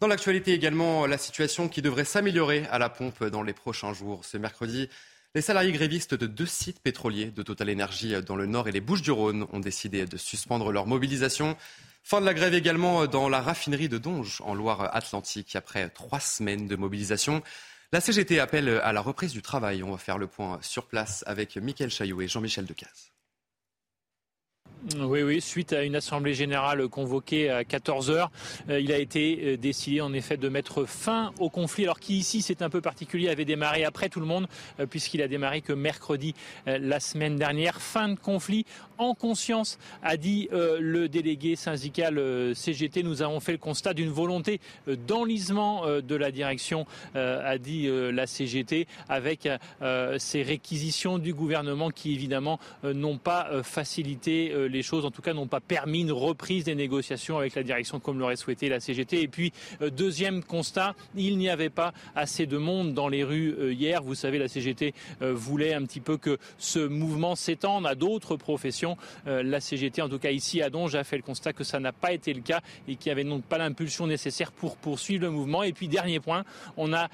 Dans 0.00 0.06
l'actualité 0.06 0.52
également, 0.52 1.06
la 1.06 1.18
situation 1.18 1.68
qui 1.68 1.82
devrait 1.82 2.04
s'améliorer 2.04 2.66
à 2.70 2.78
la 2.78 2.88
pompe 2.88 3.24
dans 3.24 3.42
les 3.42 3.52
prochains 3.52 3.92
jours. 3.92 4.24
Ce 4.24 4.36
mercredi, 4.36 4.88
les 5.34 5.42
salariés 5.42 5.72
grévistes 5.72 6.14
de 6.14 6.26
deux 6.26 6.46
sites 6.46 6.80
pétroliers 6.80 7.30
de 7.30 7.42
Total 7.42 7.70
Energy 7.70 8.14
dans 8.22 8.36
le 8.36 8.46
Nord 8.46 8.68
et 8.68 8.72
les 8.72 8.80
Bouches-du-Rhône 8.80 9.46
ont 9.52 9.60
décidé 9.60 10.06
de 10.06 10.16
suspendre 10.16 10.72
leur 10.72 10.86
mobilisation. 10.86 11.56
Fin 12.02 12.20
de 12.20 12.26
la 12.26 12.32
grève 12.32 12.54
également 12.54 13.06
dans 13.06 13.28
la 13.28 13.42
raffinerie 13.42 13.90
de 13.90 13.98
Donge 13.98 14.40
en 14.44 14.54
Loire-Atlantique 14.54 15.56
après 15.56 15.90
trois 15.90 16.20
semaines 16.20 16.66
de 16.66 16.76
mobilisation. 16.76 17.42
La 17.92 18.00
CGT 18.00 18.40
appelle 18.40 18.68
à 18.82 18.92
la 18.92 19.00
reprise 19.00 19.32
du 19.32 19.42
travail. 19.42 19.82
On 19.82 19.90
va 19.90 19.98
faire 19.98 20.18
le 20.18 20.26
point 20.26 20.58
sur 20.62 20.86
place 20.86 21.24
avec 21.26 21.56
Mickaël 21.56 21.90
Chaillot 21.90 22.20
et 22.22 22.28
Jean-Michel 22.28 22.64
Decaze. 22.64 23.12
Oui, 24.96 25.22
oui, 25.22 25.40
suite 25.40 25.72
à 25.72 25.82
une 25.82 25.96
assemblée 25.96 26.34
générale 26.34 26.86
convoquée 26.88 27.50
à 27.50 27.64
14 27.64 28.10
heures, 28.10 28.30
euh, 28.70 28.78
il 28.78 28.92
a 28.92 28.98
été 28.98 29.40
euh, 29.42 29.56
décidé 29.56 30.00
en 30.00 30.12
effet 30.12 30.36
de 30.36 30.48
mettre 30.48 30.84
fin 30.84 31.32
au 31.40 31.50
conflit, 31.50 31.82
alors 31.82 31.98
qui 31.98 32.16
ici 32.16 32.42
c'est 32.42 32.62
un 32.62 32.70
peu 32.70 32.80
particulier, 32.80 33.28
avait 33.28 33.44
démarré 33.44 33.84
après 33.84 34.08
tout 34.08 34.20
le 34.20 34.26
monde, 34.26 34.46
euh, 34.78 34.86
puisqu'il 34.86 35.20
a 35.20 35.26
démarré 35.26 35.62
que 35.62 35.72
mercredi 35.72 36.34
la 36.66 37.00
semaine 37.00 37.36
dernière. 37.36 37.80
Fin 37.80 38.10
de 38.10 38.18
conflit 38.18 38.66
en 38.98 39.14
conscience, 39.14 39.78
a 40.02 40.16
dit 40.16 40.48
le 40.52 41.08
délégué 41.08 41.56
syndical 41.56 42.54
CGT. 42.54 43.02
Nous 43.02 43.22
avons 43.22 43.40
fait 43.40 43.52
le 43.52 43.58
constat 43.58 43.94
d'une 43.94 44.10
volonté 44.10 44.60
d'enlisement 44.86 45.86
de 45.86 46.14
la 46.14 46.30
direction, 46.30 46.86
a 47.14 47.58
dit 47.58 47.88
la 47.88 48.26
CGT, 48.26 48.86
avec 49.08 49.48
ces 50.18 50.42
réquisitions 50.42 51.18
du 51.18 51.32
gouvernement 51.32 51.90
qui 51.90 52.12
évidemment 52.12 52.58
n'ont 52.82 53.18
pas 53.18 53.62
facilité 53.62 54.67
les 54.68 54.82
choses, 54.82 55.04
en 55.04 55.10
tout 55.10 55.22
cas, 55.22 55.32
n'ont 55.32 55.46
pas 55.46 55.60
permis 55.60 56.00
une 56.00 56.12
reprise 56.12 56.64
des 56.64 56.74
négociations 56.74 57.38
avec 57.38 57.54
la 57.54 57.62
direction 57.62 58.00
comme 58.00 58.18
l'aurait 58.18 58.36
souhaité 58.36 58.68
la 58.68 58.80
CGT. 58.80 59.22
Et 59.22 59.28
puis, 59.28 59.52
euh, 59.82 59.90
deuxième 59.90 60.42
constat, 60.42 60.94
il 61.16 61.38
n'y 61.38 61.48
avait 61.48 61.70
pas 61.70 61.92
assez 62.14 62.46
de 62.46 62.58
monde 62.58 62.94
dans 62.94 63.08
les 63.08 63.24
rues 63.24 63.54
euh, 63.58 63.72
hier. 63.72 64.02
Vous 64.02 64.14
savez, 64.14 64.38
la 64.38 64.48
CGT 64.48 64.94
euh, 65.22 65.32
voulait 65.34 65.74
un 65.74 65.84
petit 65.84 66.00
peu 66.00 66.16
que 66.16 66.38
ce 66.58 66.78
mouvement 66.78 67.34
s'étende 67.34 67.86
à 67.86 67.94
d'autres 67.94 68.36
professions. 68.36 68.96
La 69.26 69.60
CGT, 69.60 70.02
en 70.02 70.08
tout 70.08 70.18
cas 70.18 70.30
ici 70.30 70.62
à 70.62 70.70
Donge, 70.70 70.94
a 70.94 71.04
fait 71.04 71.16
le 71.16 71.22
constat 71.22 71.52
que 71.52 71.64
ça 71.64 71.80
n'a 71.80 71.92
pas 71.92 72.12
été 72.12 72.32
le 72.32 72.40
cas 72.40 72.60
et 72.86 72.96
qu'il 72.96 73.10
n'y 73.10 73.12
avait 73.12 73.28
donc 73.28 73.42
pas 73.44 73.58
l'impulsion 73.58 74.06
nécessaire 74.06 74.52
pour 74.52 74.76
poursuivre 74.76 75.24
le 75.24 75.30
mouvement. 75.30 75.62
Et 75.62 75.72
puis, 75.72 75.88
dernier 75.88 76.20
point, 76.20 76.44
on 76.76 76.92
a 76.92 77.08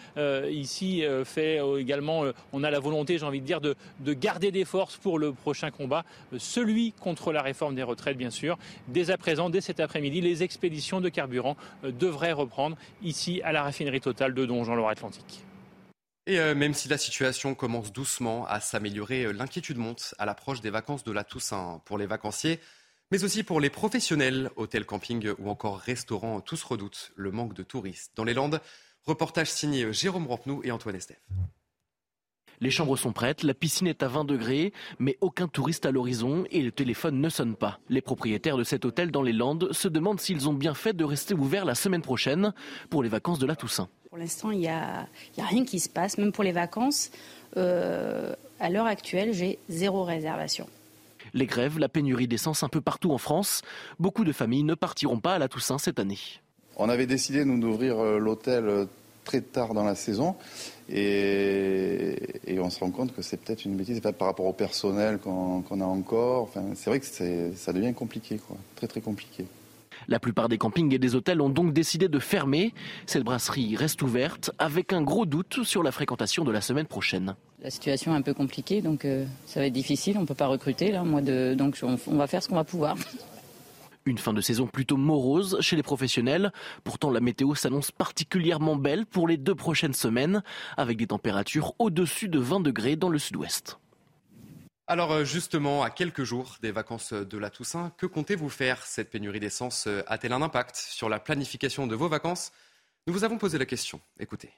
ici 0.49 1.03
fait 1.25 1.61
également, 1.79 2.25
on 2.53 2.65
a 2.65 2.71
la 2.71 2.81
volonté, 2.81 3.19
j'ai 3.19 3.27
envie 3.27 3.41
de 3.41 3.47
dire, 3.47 3.61
de, 3.61 3.75
de 4.01 4.13
garder 4.13 4.51
des 4.51 4.65
forces 4.65 4.97
pour 4.97 5.19
le 5.19 5.33
prochain 5.33 5.71
combat, 5.71 6.05
celui 6.39 6.93
contre 6.93 7.33
la 7.33 7.43
réforme 7.45 7.77
des 7.77 7.85
retraites, 7.85 8.17
bien 8.17 8.31
sûr. 8.31 8.59
Dès 8.89 9.11
à 9.11 9.17
présent, 9.17 9.51
dès 9.51 9.61
cet 9.61 9.79
après-midi, 9.79 10.21
les 10.21 10.43
expéditions 10.43 11.01
de 11.01 11.09
carburant 11.09 11.57
euh, 11.85 11.93
devraient 11.93 12.33
reprendre 12.33 12.77
ici 13.03 13.41
à 13.45 13.53
la 13.53 13.63
raffinerie 13.63 14.01
totale 14.01 14.35
de 14.35 14.45
Donjon, 14.45 14.75
Loire-Atlantique. 14.75 15.45
Et 16.27 16.41
euh, 16.41 16.55
même 16.55 16.75
si 16.75 16.89
la 16.89 16.99
situation 16.99 17.55
commence 17.55 17.93
doucement 17.93 18.47
à 18.47 18.59
s'améliorer, 18.59 19.25
euh, 19.25 19.33
l'inquiétude 19.33 19.77
monte 19.77 20.15
à 20.19 20.27
l'approche 20.27 20.61
des 20.61 20.71
vacances 20.71 21.05
de 21.05 21.13
la 21.13 21.23
Toussaint 21.23 21.81
pour 21.85 21.99
les 21.99 22.07
vacanciers, 22.07 22.59
mais 23.13 23.23
aussi 23.23 23.45
pour 23.45 23.61
les 23.61 23.71
professionnels, 23.71 24.51
hôtels, 24.57 24.87
camping 24.87 25.31
ou 25.39 25.51
encore 25.51 25.79
restaurants. 25.79 26.41
Tous 26.41 26.63
redoutent 26.65 27.13
le 27.15 27.31
manque 27.31 27.55
de 27.55 27.63
touristes. 27.63 28.13
Dans 28.17 28.25
les 28.25 28.35
Landes, 28.35 28.61
reportage 29.05 29.51
signé 29.51 29.93
Jérôme 29.93 30.27
Rampenou 30.27 30.63
et 30.65 30.73
Antoine 30.73 30.97
Estève. 30.97 31.19
Les 32.61 32.71
chambres 32.71 32.97
sont 32.97 33.13
prêtes, 33.13 33.43
la 33.43 33.55
piscine 33.55 33.87
est 33.87 34.03
à 34.03 34.09
20 34.09 34.25
degrés, 34.25 34.73
mais 34.99 35.17
aucun 35.21 35.49
touriste 35.49 35.87
à 35.87 35.91
l'horizon 35.91 36.45
et 36.51 36.63
le 36.63 36.71
téléphone 36.71 37.21
ne 37.21 37.29
sonne 37.29 37.57
pas. 37.57 37.79
Les 37.89 38.01
propriétaires 38.01 38.57
de 38.57 38.65
cet 38.65 38.85
hôtel 38.85 39.11
dans 39.11 39.23
les 39.23 39.33
Landes 39.33 39.73
se 39.73 39.89
demandent 39.89 40.21
s'ils 40.21 40.49
ont 40.49 40.55
bien 40.55 40.75
fait 40.75 40.93
de 40.93 41.05
rester 41.05 41.35
ouverts 41.35 41.65
la 41.65 41.75
semaine 41.75 42.03
prochaine 42.03 42.53
pour 42.91 43.03
les 43.03 43.09
vacances 43.09 43.39
de 43.39 43.47
la 43.47 43.57
Toussaint. 43.57 43.89
Pour 44.09 44.19
l'instant, 44.19 44.51
il 44.51 44.61
n'y 44.61 44.69
a, 44.69 45.09
rien 45.37 45.65
qui 45.65 45.81
se 45.81 45.89
passe, 45.89 46.19
même 46.19 46.33
pour 46.33 46.45
les 46.45 46.53
vacances. 46.53 47.11
Euh, 47.57 48.35
à 48.61 48.71
l'heure 48.71 48.87
actuelle, 48.87 49.33
j'ai 49.33 49.59
zéro 49.69 50.05
réservation. 50.05 50.69
Les 51.33 51.47
grèves, 51.47 51.79
la 51.79 51.89
pénurie 51.89 52.29
d'essence 52.29 52.63
un 52.63 52.69
peu 52.69 52.81
partout 52.81 53.11
en 53.11 53.19
France. 53.19 53.63
Beaucoup 53.99 54.25
de 54.25 54.33
familles 54.33 54.63
ne 54.63 54.75
partiront 54.75 55.19
pas 55.19 55.35
à 55.35 55.39
la 55.39 55.49
Toussaint 55.49 55.79
cette 55.79 55.99
année. 55.99 56.19
On 56.77 56.89
avait 56.89 57.07
décidé, 57.07 57.45
nous, 57.45 57.59
d'ouvrir 57.59 57.99
euh, 57.99 58.19
l'hôtel 58.19 58.69
euh, 58.69 58.87
très 59.25 59.41
tard 59.41 59.75
dans 59.75 59.85
la 59.85 59.95
saison. 59.95 60.37
Et, 60.89 62.17
on 62.59 62.71
se 62.71 62.81
rend 62.81 62.91
compte 62.91 63.15
que 63.15 63.21
c'est 63.21 63.37
peut-être 63.37 63.65
une 63.65 63.77
bêtise 63.77 64.01
par 64.01 64.29
rapport 64.29 64.47
au 64.47 64.53
personnel 64.53 65.19
qu'on 65.19 65.81
a 65.81 65.85
encore. 65.85 66.45
Enfin, 66.45 66.63
c'est 66.75 66.89
vrai 66.89 67.01
que 67.01 67.53
ça 67.55 67.73
devient 67.73 67.93
compliqué, 67.93 68.39
quoi. 68.39 68.57
très 68.77 68.87
très 68.87 69.01
compliqué. 69.01 69.45
La 70.09 70.19
plupart 70.19 70.49
des 70.49 70.59
campings 70.59 70.93
et 70.95 70.99
des 70.99 71.15
hôtels 71.15 71.41
ont 71.41 71.49
donc 71.49 71.73
décidé 71.73 72.09
de 72.09 72.19
fermer. 72.19 72.75
Cette 73.07 73.23
brasserie 73.23 73.77
reste 73.77 74.03
ouverte 74.03 74.51
avec 74.59 74.93
un 74.93 75.03
gros 75.03 75.27
doute 75.27 75.65
sur 75.65 75.83
la 75.83 75.93
fréquentation 75.93 76.45
de 76.45 76.53
la 76.53 76.61
semaine 76.61 76.87
prochaine. 76.87 77.35
La 77.63 77.71
situation 77.71 78.15
est 78.15 78.19
un 78.19 78.23
peu 78.23 78.35
compliquée, 78.35 78.83
donc 78.83 79.05
euh, 79.05 79.25
ça 79.47 79.61
va 79.61 79.67
être 79.67 79.73
difficile. 79.73 80.19
On 80.19 80.23
ne 80.23 80.27
peut 80.27 80.35
pas 80.35 80.47
recruter 80.47 80.91
là, 80.91 81.03
moi 81.03 81.23
de, 81.23 81.55
donc 81.55 81.79
on 81.83 82.17
va 82.17 82.27
faire 82.27 82.43
ce 82.43 82.49
qu'on 82.49 82.57
va 82.57 82.65
pouvoir. 82.65 82.97
Une 84.07 84.19
fin 84.19 84.35
de 84.35 84.43
saison 84.43 84.67
plutôt 84.67 84.99
morose 84.99 85.59
chez 85.61 85.77
les 85.77 85.83
professionnels. 85.83 86.53
Pourtant, 86.85 87.11
la 87.11 87.21
météo 87.21 87.55
s'annonce 87.55 87.91
particulièrement 87.91 88.77
belle 88.77 89.07
pour 89.07 89.27
les 89.27 89.39
deux 89.39 89.55
prochaines 89.55 89.95
semaines, 89.95 90.43
avec 90.77 90.99
des 90.99 91.07
températures 91.07 91.75
au-dessus 91.79 92.29
de 92.29 92.39
20 92.39 92.61
degrés 92.61 92.97
dans 92.97 93.09
le 93.09 93.19
sud-ouest. 93.19 93.79
Alors 94.87 95.13
euh, 95.13 95.25
justement, 95.25 95.83
à 95.83 95.89
quelques 95.89 96.25
jours 96.25 96.59
des 96.61 96.71
vacances 96.71 97.15
de 97.15 97.39
la 97.39 97.49
Toussaint, 97.49 97.93
que 97.97 98.05
comptez-vous 98.05 98.51
faire? 98.51 98.85
Cette 98.85 99.09
pénurie 99.09 99.41
d'essence 99.41 99.87
euh, 99.87 100.03
a-t-elle 100.07 100.35
un 100.35 100.43
impact 100.43 100.77
sur 100.77 101.09
la 101.09 101.19
planification 101.19 101.87
de 101.87 101.95
vos 101.95 102.09
vacances? 102.09 102.53
Nous 103.07 103.15
vous 103.15 103.25
avons 103.25 103.39
posé 103.39 103.57
la 103.57 103.65
question. 103.65 104.03
Écoutez. 104.21 104.51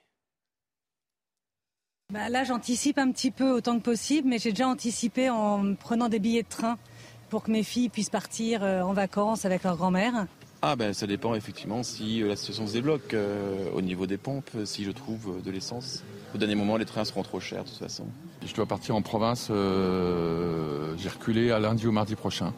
Bah 2.12 2.28
là, 2.28 2.42
j'anticipe 2.42 2.98
un 2.98 3.10
petit 3.10 3.30
peu 3.32 3.50
autant 3.50 3.78
que 3.78 3.84
possible, 3.84 4.28
mais 4.28 4.38
j'ai 4.38 4.50
déjà 4.50 4.68
anticipé 4.68 5.30
en 5.30 5.74
prenant 5.74 6.08
des 6.08 6.20
billets 6.20 6.44
de 6.44 6.48
train 6.48 6.78
pour 7.28 7.42
que 7.42 7.50
mes 7.50 7.62
filles 7.62 7.88
puissent 7.88 8.10
partir 8.10 8.62
euh, 8.62 8.82
en 8.82 8.92
vacances 8.92 9.44
avec 9.44 9.62
leur 9.62 9.76
grand-mère 9.76 10.26
ah 10.62 10.74
ben 10.74 10.94
ça 10.94 11.06
dépend 11.06 11.34
effectivement 11.34 11.82
si 11.82 12.22
euh, 12.22 12.28
la 12.28 12.34
situation 12.34 12.66
se 12.66 12.72
débloque 12.72 13.12
euh, 13.12 13.70
au 13.74 13.82
niveau 13.82 14.06
des 14.06 14.16
pompes, 14.16 14.50
si 14.64 14.84
je 14.84 14.90
trouve 14.90 15.40
de 15.42 15.50
l'essence. 15.50 16.02
Au 16.34 16.38
dernier 16.38 16.54
moment, 16.54 16.78
les 16.78 16.86
trains 16.86 17.04
seront 17.04 17.22
trop 17.22 17.40
chers 17.40 17.62
de 17.62 17.68
toute 17.68 17.78
façon. 17.78 18.06
Je 18.44 18.54
dois 18.54 18.64
partir 18.64 18.96
en 18.96 19.02
province, 19.02 19.48
j'ai 19.48 21.08
reculé 21.08 21.50
à 21.50 21.58
lundi 21.60 21.86
ou 21.86 21.92
mardi 21.92 22.16
prochain, 22.16 22.54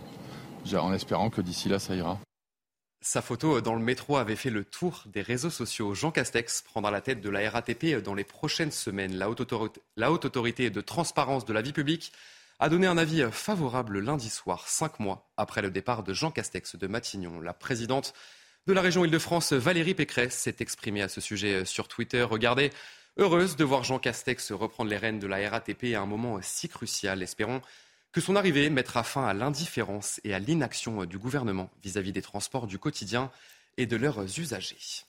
en 0.73 0.93
espérant 0.93 1.29
que 1.29 1.41
d'ici 1.41 1.69
là 1.69 1.81
ça 1.81 1.97
ira. 1.97 2.19
Sa 3.01 3.21
photo 3.21 3.61
dans 3.61 3.75
le 3.75 3.83
métro 3.83 4.17
avait 4.17 4.37
fait 4.37 4.51
le 4.51 4.65
tour 4.65 5.05
des 5.07 5.23
réseaux 5.23 5.51
sociaux. 5.51 5.95
Jean 5.95 6.11
Castex 6.11 6.63
prendra 6.63 6.91
la 6.91 7.01
tête 7.01 7.21
de 7.21 7.31
la 7.31 7.51
RATP 7.51 8.03
dans 8.03 8.15
les 8.15 8.25
prochaines 8.25 8.73
semaines. 8.73 9.15
La 9.15 9.29
haute, 9.29 9.41
autorité, 9.41 9.81
la 9.97 10.11
haute 10.13 10.25
autorité 10.25 10.71
de 10.71 10.81
transparence 10.81 11.45
de 11.45 11.53
la 11.53 11.63
vie 11.63 11.73
publique 11.73 12.13
a 12.61 12.69
donné 12.69 12.87
un 12.89 12.99
avis 12.99 13.25
favorable 13.31 14.01
lundi 14.01 14.31
soir, 14.31 14.67
cinq 14.67 14.99
mois 14.99 15.31
après 15.37 15.63
le 15.63 15.71
départ 15.71 16.03
de 16.03 16.13
Jean 16.13 16.33
Castex 16.33 16.77
de 16.77 16.87
Matignon. 16.89 17.41
La 17.41 17.55
présidente 17.55 18.15
de 18.67 18.73
la 18.73 18.81
région 18.81 19.05
Île-de-France, 19.05 19.53
Valérie 19.53 19.95
Pécresse, 19.95 20.37
s'est 20.37 20.57
exprimée 20.59 21.03
à 21.03 21.09
ce 21.09 21.21
sujet 21.21 21.65
sur 21.65 21.87
Twitter. 21.87 22.23
Regardez, 22.23 22.71
heureuse 23.17 23.55
de 23.55 23.65
voir 23.65 23.85
Jean 23.85 24.01
Castex 24.01 24.51
reprendre 24.51 24.91
les 24.91 24.97
rênes 24.97 25.21
de 25.21 25.29
la 25.29 25.49
RATP 25.49 25.95
à 25.95 26.01
un 26.01 26.07
moment 26.07 26.41
si 26.43 26.69
crucial. 26.69 27.23
Espérons 27.23 27.63
que 28.11 28.21
son 28.21 28.35
arrivée 28.35 28.71
mettra 28.71 29.05
fin 29.05 29.25
à 29.25 29.35
l'indifférence 29.35 30.21
et 30.25 30.35
à 30.35 30.41
l'inaction 30.41 31.05
du 31.05 31.19
gouvernement 31.19 31.71
vis-à-vis 31.85 32.11
-vis 32.11 32.15
des 32.15 32.23
transports 32.23 32.67
du 32.67 32.79
quotidien 32.79 33.31
et 33.77 33.87
de 33.87 33.97
leurs 33.97 34.41
usagers. 34.41 35.05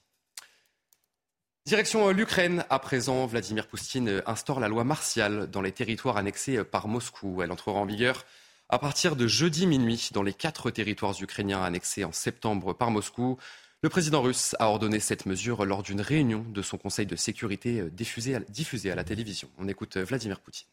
Direction 1.69 2.09
euh, 2.09 2.13
l'Ukraine, 2.13 2.65
à 2.71 2.79
présent, 2.79 3.27
Vladimir 3.27 3.67
Poutine 3.67 4.09
euh, 4.09 4.21
instaure 4.25 4.59
la 4.59 4.67
loi 4.67 4.83
martiale 4.83 5.45
dans 5.51 5.61
les 5.61 5.71
territoires 5.71 6.17
annexés 6.17 6.57
euh, 6.57 6.63
par 6.63 6.87
Moscou. 6.87 7.43
Elle 7.43 7.51
entrera 7.51 7.79
en 7.79 7.85
vigueur 7.85 8.25
à 8.69 8.79
partir 8.79 9.15
de 9.15 9.27
jeudi 9.27 9.67
minuit 9.67 10.09
dans 10.11 10.23
les 10.23 10.33
quatre 10.33 10.71
territoires 10.71 11.13
ukrainiens 11.21 11.61
annexés 11.61 12.03
en 12.03 12.11
septembre 12.11 12.73
par 12.73 12.89
Moscou. 12.89 13.37
Le 13.83 13.89
président 13.89 14.23
russe 14.23 14.55
a 14.57 14.67
ordonné 14.67 14.99
cette 14.99 15.27
mesure 15.27 15.63
lors 15.63 15.83
d'une 15.83 16.01
réunion 16.01 16.43
de 16.49 16.63
son 16.63 16.79
Conseil 16.79 17.05
de 17.05 17.15
sécurité 17.15 17.83
diffusée 17.91 18.33
à, 18.33 18.95
la 18.95 19.03
télévision. 19.03 19.47
On 19.59 19.67
écoute 19.67 19.97
Vladimir 19.97 20.39
Poutine. 20.39 20.65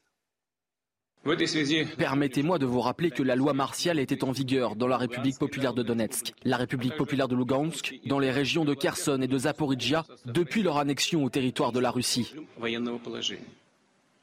Permettez-moi 1.99 2.59
de 2.59 2.67
vous 2.67 2.81
rappeler 2.81 3.11
que 3.11 3.23
la 3.23 3.35
loi 3.35 3.53
martiale 3.53 3.99
était 3.99 4.23
en 4.23 4.31
vigueur 4.31 4.77
dans 4.77 4.87
la 4.87 4.97
République 4.97 5.39
populaire 5.39 5.75
de 5.75 5.83
Donetsk, 5.83 6.33
la 6.45 6.57
République 6.57 6.97
populaire 6.97 7.27
de 7.27 7.35
Lugansk, 7.35 7.99
dans 8.07 8.21
les 8.21 8.31
régions 8.31 8.65
de 8.65 8.75
Kherson 8.75 9.21
et 9.21 9.27
de 9.27 9.39
Zaporizhia 9.39 10.05
depuis 10.25 10.63
leur 10.63 10.79
annexion 10.79 11.25
au 11.25 11.31
territoire 11.31 11.73
de 11.73 11.81
la 11.81 11.91
Russie. 11.91 12.33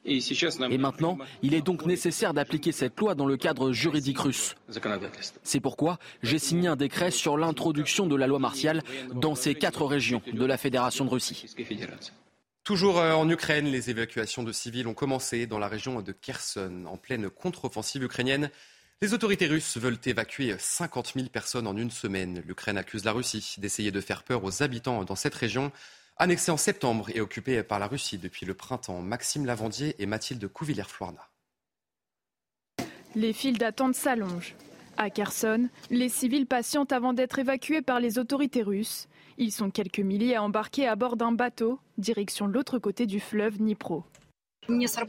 Et 0.05 0.77
maintenant, 0.77 1.17
il 1.41 1.53
est 1.53 1.61
donc 1.61 1.85
nécessaire 1.85 2.33
d'appliquer 2.33 2.71
cette 2.71 2.99
loi 2.99 3.15
dans 3.15 3.25
le 3.25 3.37
cadre 3.37 3.71
juridique 3.71 4.19
russe. 4.19 4.55
C'est 5.43 5.59
pourquoi 5.59 5.97
j'ai 6.21 6.39
signé 6.39 6.67
un 6.67 6.75
décret 6.75 7.11
sur 7.11 7.37
l'introduction 7.37 8.07
de 8.07 8.15
la 8.15 8.27
loi 8.27 8.39
martiale 8.39 8.81
dans 9.13 9.35
ces 9.35 9.55
quatre 9.55 9.85
régions 9.85 10.21
de 10.31 10.45
la 10.45 10.57
Fédération 10.57 11.05
de 11.05 11.09
Russie. 11.09 11.45
Toujours 12.63 12.99
euh, 12.99 13.11
en 13.11 13.29
Ukraine, 13.29 13.65
les 13.65 13.89
évacuations 13.89 14.41
de 14.41 14.53
civils 14.53 14.87
ont 14.87 14.93
commencé 14.93 15.47
dans 15.47 15.59
la 15.59 15.67
région 15.67 16.01
de 16.01 16.11
Kherson, 16.13 16.85
en 16.87 16.95
pleine 16.95 17.29
contre-offensive 17.29 18.03
ukrainienne. 18.03 18.49
Les 19.01 19.13
autorités 19.13 19.47
russes 19.47 19.75
veulent 19.75 19.99
évacuer 20.05 20.55
50 20.57 21.11
000 21.15 21.27
personnes 21.27 21.67
en 21.67 21.75
une 21.75 21.91
semaine. 21.91 22.41
L'Ukraine 22.47 22.77
accuse 22.77 23.03
la 23.03 23.11
Russie 23.11 23.55
d'essayer 23.57 23.91
de 23.91 23.99
faire 23.99 24.23
peur 24.23 24.45
aux 24.45 24.63
habitants 24.63 25.03
dans 25.03 25.17
cette 25.17 25.35
région, 25.35 25.73
annexée 26.15 26.51
en 26.51 26.57
septembre 26.57 27.09
et 27.13 27.19
occupée 27.19 27.63
par 27.63 27.79
la 27.79 27.87
Russie 27.87 28.17
depuis 28.17 28.45
le 28.45 28.53
printemps. 28.53 29.01
Maxime 29.01 29.45
Lavandier 29.45 29.95
et 29.99 30.05
Mathilde 30.05 30.47
Couvillère-Floirna. 30.47 31.27
Les 33.15 33.33
files 33.33 33.57
d'attente 33.57 33.95
s'allongent. 33.95 34.55
À 34.97 35.09
Kherson, 35.09 35.69
les 35.89 36.09
civils 36.09 36.45
patientent 36.45 36.91
avant 36.91 37.13
d'être 37.13 37.39
évacués 37.39 37.81
par 37.81 37.99
les 37.99 38.19
autorités 38.19 38.61
russes. 38.61 39.07
Ils 39.37 39.51
sont 39.51 39.71
quelques 39.71 39.99
milliers 39.99 40.35
à 40.35 40.43
embarquer 40.43 40.87
à 40.87 40.95
bord 40.95 41.17
d'un 41.17 41.31
bateau, 41.31 41.79
direction 41.97 42.47
l'autre 42.47 42.79
côté 42.79 43.05
du 43.05 43.19
fleuve 43.19 43.57
Dnipro. 43.57 44.03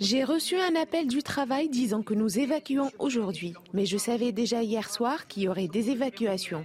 J'ai 0.00 0.25
reçu 0.25 0.57
un 0.57 0.75
appel 0.75 1.07
du 1.07 1.23
travail 1.23 1.69
disant 1.69 2.03
que 2.03 2.14
nous 2.14 2.38
évacuons 2.38 2.91
aujourd'hui, 2.99 3.55
mais 3.73 3.87
je 3.87 3.97
savais 3.97 4.33
déjà 4.33 4.62
hier 4.62 4.91
soir 4.91 5.29
qu'il 5.29 5.45
y 5.45 5.49
aurait 5.49 5.69
des 5.69 5.91
évacuations. 5.91 6.64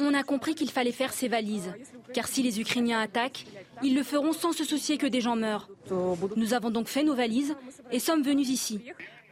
On 0.00 0.14
a 0.14 0.22
compris 0.22 0.54
qu'il 0.54 0.70
fallait 0.70 0.92
faire 0.92 1.12
ses 1.12 1.28
valises, 1.28 1.72
car 2.14 2.26
si 2.26 2.42
les 2.42 2.60
Ukrainiens 2.60 3.00
attaquent, 3.00 3.44
ils 3.82 3.94
le 3.94 4.02
feront 4.02 4.32
sans 4.32 4.52
se 4.52 4.64
soucier 4.64 4.96
que 4.96 5.06
des 5.06 5.20
gens 5.20 5.36
meurent. 5.36 5.68
Nous 6.36 6.54
avons 6.54 6.70
donc 6.70 6.88
fait 6.88 7.02
nos 7.02 7.14
valises 7.14 7.54
et 7.92 7.98
sommes 7.98 8.22
venus 8.22 8.48
ici. 8.48 8.80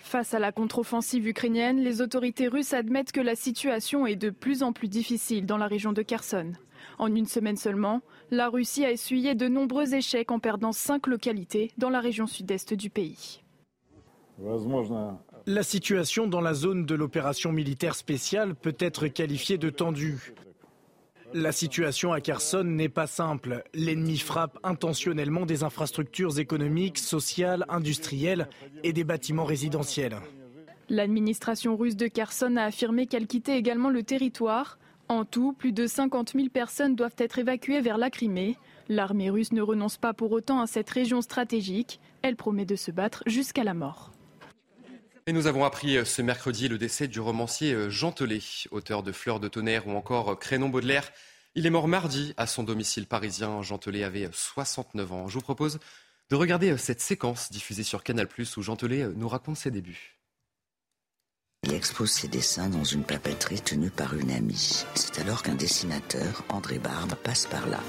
Face 0.03 0.35
à 0.35 0.39
la 0.39 0.53
contre-offensive 0.53 1.29
ukrainienne, 1.29 1.79
les 1.79 2.03
autorités 2.03 2.49
russes 2.49 2.75
admettent 2.75 3.13
que 3.13 3.21
la 3.21 3.37
situation 3.37 4.05
est 4.05 4.17
de 4.17 4.31
plus 4.31 4.63
en 4.63 4.73
plus 4.73 4.89
difficile 4.89 5.47
dans 5.47 5.57
la 5.57 5.69
région 5.69 5.93
de 5.93 6.03
Kherson. 6.03 6.53
En 6.99 7.15
une 7.15 7.27
semaine 7.27 7.57
seulement, 7.57 8.03
la 8.31 8.49
Russie 8.49 8.85
a 8.85 8.91
essuyé 8.91 9.35
de 9.35 9.49
nombreux 9.49 9.95
échecs 9.95 10.31
en 10.31 10.41
perdant 10.41 10.73
cinq 10.73 11.07
localités 11.07 11.71
dans 11.79 11.89
la 11.89 12.01
région 12.01 12.27
sud-est 12.27 12.75
du 12.75 12.91
pays. 12.91 13.43
La 15.47 15.63
situation 15.63 16.27
dans 16.27 16.41
la 16.41 16.53
zone 16.53 16.85
de 16.85 16.95
l'opération 16.95 17.53
militaire 17.53 17.95
spéciale 17.95 18.55
peut 18.55 18.77
être 18.81 19.07
qualifiée 19.07 19.57
de 19.57 19.71
tendue. 19.71 20.35
La 21.35 21.53
situation 21.53 22.13
à 22.13 22.21
Kherson 22.21 22.65
n'est 22.65 22.91
pas 22.91 23.07
simple. 23.07 23.65
L'ennemi 23.73 24.19
frappe 24.19 24.59
intentionnellement 24.63 25.47
des 25.47 25.65
infrastructures 25.65 26.39
économiques, 26.39 26.99
sociales, 26.99 27.65
industrielles 27.69 28.49
et 28.83 28.93
des 28.93 29.05
bâtiments 29.05 29.45
résidentiels. 29.45 30.17
L'administration 30.91 31.77
russe 31.77 31.97
de 31.97 32.07
Kherson 32.07 32.57
a 32.57 32.65
affirmé 32.65 33.07
qu'elle 33.07 33.27
quittait 33.27 33.57
également 33.57 33.89
le 33.89 34.03
territoire. 34.03 34.79
En 35.09 35.25
tout, 35.25 35.55
plus 35.55 35.73
de 35.73 35.87
50 35.87 36.33
000 36.35 36.49
personnes 36.49 36.97
doivent 36.97 37.17
être 37.19 37.39
évacuées 37.39 37.81
vers 37.81 37.99
la 37.99 38.11
Crimée. 38.11 38.59
L'armée 38.89 39.31
russe 39.31 39.53
ne 39.53 39.63
renonce 39.63 39.97
pas 39.97 40.13
pour 40.13 40.33
autant 40.33 40.61
à 40.61 40.67
cette 40.67 40.91
région 40.91 41.23
stratégique. 41.23 41.99
Elle 42.21 42.37
promet 42.37 42.67
de 42.67 42.77
se 42.77 42.91
battre 42.91 43.23
jusqu'à 43.27 43.65
la 43.65 43.75
mort. 43.75 44.12
Et 45.27 45.33
nous 45.33 45.47
avons 45.47 45.65
appris 45.65 45.97
euh, 45.97 46.05
ce 46.05 46.21
mercredi 46.21 46.67
le 46.67 46.79
décès 46.79 47.07
du 47.07 47.21
romancier 47.21 47.73
euh, 47.73 47.89
Jean 47.89 48.13
auteur 48.73 49.05
de 49.05 49.13
Fleurs 49.13 49.39
de 49.39 49.47
tonnerre 49.47 49.87
ou 49.87 49.93
encore 49.93 50.33
euh, 50.33 50.35
Crénon 50.35 50.69
Baudelaire. 50.69 51.13
Il 51.55 51.65
est 51.65 51.71
mort 51.71 51.87
mardi 51.87 52.35
à 52.37 52.49
son 52.49 52.65
domicile 52.65 53.07
parisien. 53.07 53.63
Jean 53.63 53.79
avait 54.05 54.29
69 54.33 55.13
ans. 55.13 55.29
Je 55.29 55.35
vous 55.35 55.41
propose 55.41 55.79
de 56.31 56.35
regarder 56.35 56.77
cette 56.77 57.01
séquence 57.01 57.53
diffusée 57.53 57.85
sur 57.85 58.03
Canal+, 58.03 58.27
où 58.57 58.63
Jean 58.63 58.77
nous 58.83 59.29
raconte 59.29 59.59
ses 59.59 59.71
débuts. 59.71 60.19
Il 61.65 61.75
expose 61.75 62.11
ses 62.11 62.27
dessins 62.27 62.71
dans 62.71 62.85
une 62.85 63.05
papeterie 63.05 63.61
tenue 63.61 63.91
par 63.91 64.15
une 64.15 64.31
amie. 64.31 64.85
C'est 64.95 65.21
alors 65.21 65.43
qu'un 65.43 65.55
dessinateur, 65.55 66.43
André 66.49 66.79
Barbe, 66.79 67.15
passe 67.17 67.47
par 67.47 67.69
là. 67.69 67.81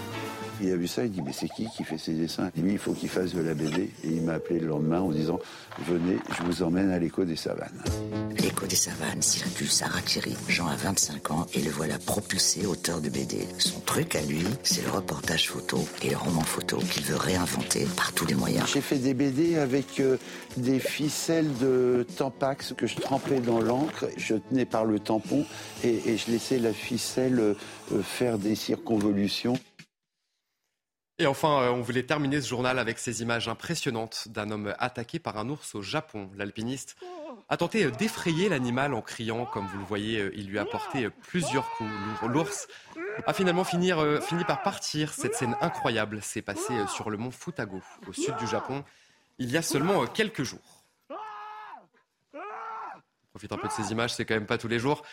Il 0.62 0.72
a 0.72 0.75
vu 0.75 0.88
ça, 0.88 1.03
il 1.03 1.12
dit 1.12 1.22
mais 1.22 1.33
c'est 1.33 1.50
qui 1.50 1.67
qui 1.75 1.83
fait 1.83 1.98
ces 1.98 2.13
dessins? 2.13 2.51
Il 2.55 2.63
dit 2.63 2.72
il 2.74 2.77
faut 2.77 2.93
qu'il 2.93 3.10
fasse 3.10 3.33
de 3.33 3.41
la 3.41 3.53
BD. 3.53 3.91
Et 4.03 4.07
il 4.07 4.22
m'a 4.22 4.33
appelé 4.33 4.60
le 4.60 4.67
lendemain 4.67 5.01
en 5.01 5.10
disant 5.10 5.39
venez, 5.88 6.17
je 6.38 6.43
vous 6.43 6.63
emmène 6.63 6.91
à 6.91 7.00
l'écho 7.00 7.25
des 7.25 7.36
savanes. 7.36 7.83
L'écho 8.39 8.65
des 8.65 8.75
savanes, 8.75 9.22
circule 9.22 9.70
Sarah 9.70 10.01
Thierry. 10.01 10.35
Jean 10.48 10.68
a 10.68 10.75
25 10.75 11.31
ans 11.31 11.48
et 11.53 11.61
le 11.61 11.72
voilà 11.72 11.98
propulsé 11.98 12.66
auteur 12.66 13.01
de 13.01 13.09
BD. 13.09 13.48
Son 13.57 13.79
truc 13.81 14.16
à 14.16 14.22
lui, 14.22 14.44
c'est 14.63 14.83
le 14.83 14.92
reportage 14.92 15.50
photo 15.50 15.85
et 16.01 16.09
le 16.09 16.18
roman 16.18 16.42
photo 16.42 16.77
qu'il 16.77 17.03
veut 17.03 17.18
réinventer 17.18 17.85
par 17.98 18.13
tous 18.13 18.25
les 18.25 18.35
moyens. 18.35 18.68
J'ai 18.72 18.81
fait 18.81 18.98
des 18.98 19.13
BD 19.13 19.57
avec 19.57 20.00
euh, 20.00 20.18
des 20.57 20.79
ficelles 20.79 21.51
de 21.59 22.05
Tampax 22.18 22.74
que 22.77 22.87
je 22.87 22.96
trempais 22.98 23.39
dans 23.39 23.59
l'encre. 23.59 24.05
Je 24.18 24.35
tenais 24.35 24.66
par 24.66 24.85
le 24.85 25.00
tampon 25.00 25.46
et, 25.83 26.09
et 26.09 26.18
je 26.18 26.31
laissais 26.31 26.59
la 26.59 26.74
ficelle 26.74 27.39
euh, 27.39 27.55
faire 28.01 28.37
des 28.37 28.55
circonvolutions. 28.55 29.57
Et 31.24 31.25
enfin, 31.25 31.62
euh, 31.62 31.70
on 31.70 31.79
voulait 31.79 32.03
terminer 32.03 32.42
ce 32.42 32.50
journal 32.50 32.77
avec 32.77 33.00
ces 33.00 33.22
images 33.22 33.48
impressionnantes 33.48 34.27
d'un 34.27 34.51
homme 34.51 34.75
attaqué 34.77 35.20
par 35.20 35.38
un 35.38 35.48
ours 35.48 35.74
au 35.74 35.81
Japon. 35.81 36.29
L'alpiniste 36.36 36.98
a 37.48 37.55
tenté 37.55 37.90
d'effrayer 37.92 38.50
l'animal 38.50 38.94
en 38.94 39.01
criant. 39.01 39.46
Comme 39.46 39.66
vous 39.68 39.77
le 39.77 39.86
voyez, 39.86 40.20
euh, 40.20 40.33
il 40.36 40.50
lui 40.50 40.59
a 40.59 40.66
porté 40.66 41.09
plusieurs 41.09 41.70
coups. 41.77 41.90
L'ours 42.24 42.68
a 43.25 43.31
finalement 43.31 43.64
fini, 43.64 43.92
fini 44.22 44.44
par 44.44 44.64
partir. 44.64 45.14
Cette 45.14 45.33
scène 45.36 45.55
incroyable 45.62 46.22
s'est 46.22 46.42
passée 46.42 46.75
sur 46.94 47.09
le 47.09 47.16
mont 47.16 47.31
Futago, 47.31 47.81
au 48.05 48.12
sud 48.12 48.36
du 48.36 48.46
Japon, 48.46 48.83
il 49.38 49.50
y 49.50 49.55
a 49.55 49.62
seulement 49.62 50.05
quelques 50.05 50.44
jours. 50.44 50.83
Profite 53.29 53.53
un 53.53 53.57
peu 53.57 53.70
de 53.70 53.74
ces 53.74 53.94
images, 53.94 54.14
c'est 54.14 54.25
quand 54.25 54.36
même 54.36 54.46
pas 54.46 54.57
tous 54.57 54.68
les 54.68 54.77
jours. 54.77 55.03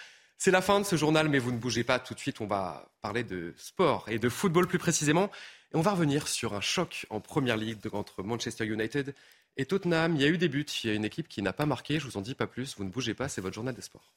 C'est 0.42 0.50
la 0.50 0.62
fin 0.62 0.80
de 0.80 0.86
ce 0.86 0.96
journal, 0.96 1.28
mais 1.28 1.38
vous 1.38 1.52
ne 1.52 1.58
bougez 1.58 1.84
pas. 1.84 1.98
Tout 1.98 2.14
de 2.14 2.18
suite, 2.18 2.40
on 2.40 2.46
va 2.46 2.90
parler 3.02 3.24
de 3.24 3.52
sport 3.58 4.08
et 4.08 4.18
de 4.18 4.30
football 4.30 4.66
plus 4.66 4.78
précisément. 4.78 5.30
Et 5.74 5.76
on 5.76 5.82
va 5.82 5.90
revenir 5.90 6.28
sur 6.28 6.54
un 6.54 6.62
choc 6.62 7.04
en 7.10 7.20
première 7.20 7.58
ligue 7.58 7.76
entre 7.92 8.22
Manchester 8.22 8.64
United 8.64 9.14
et 9.58 9.66
Tottenham. 9.66 10.16
Il 10.16 10.22
y 10.22 10.24
a 10.24 10.28
eu 10.28 10.38
des 10.38 10.48
buts, 10.48 10.64
il 10.82 10.86
y 10.88 10.90
a 10.90 10.96
une 10.96 11.04
équipe 11.04 11.28
qui 11.28 11.42
n'a 11.42 11.52
pas 11.52 11.66
marqué. 11.66 12.00
Je 12.00 12.06
vous 12.06 12.16
en 12.16 12.22
dis 12.22 12.34
pas 12.34 12.46
plus. 12.46 12.74
Vous 12.78 12.84
ne 12.84 12.88
bougez 12.88 13.12
pas, 13.12 13.28
c'est 13.28 13.42
votre 13.42 13.54
journal 13.54 13.74
des 13.74 13.82
sports. 13.82 14.14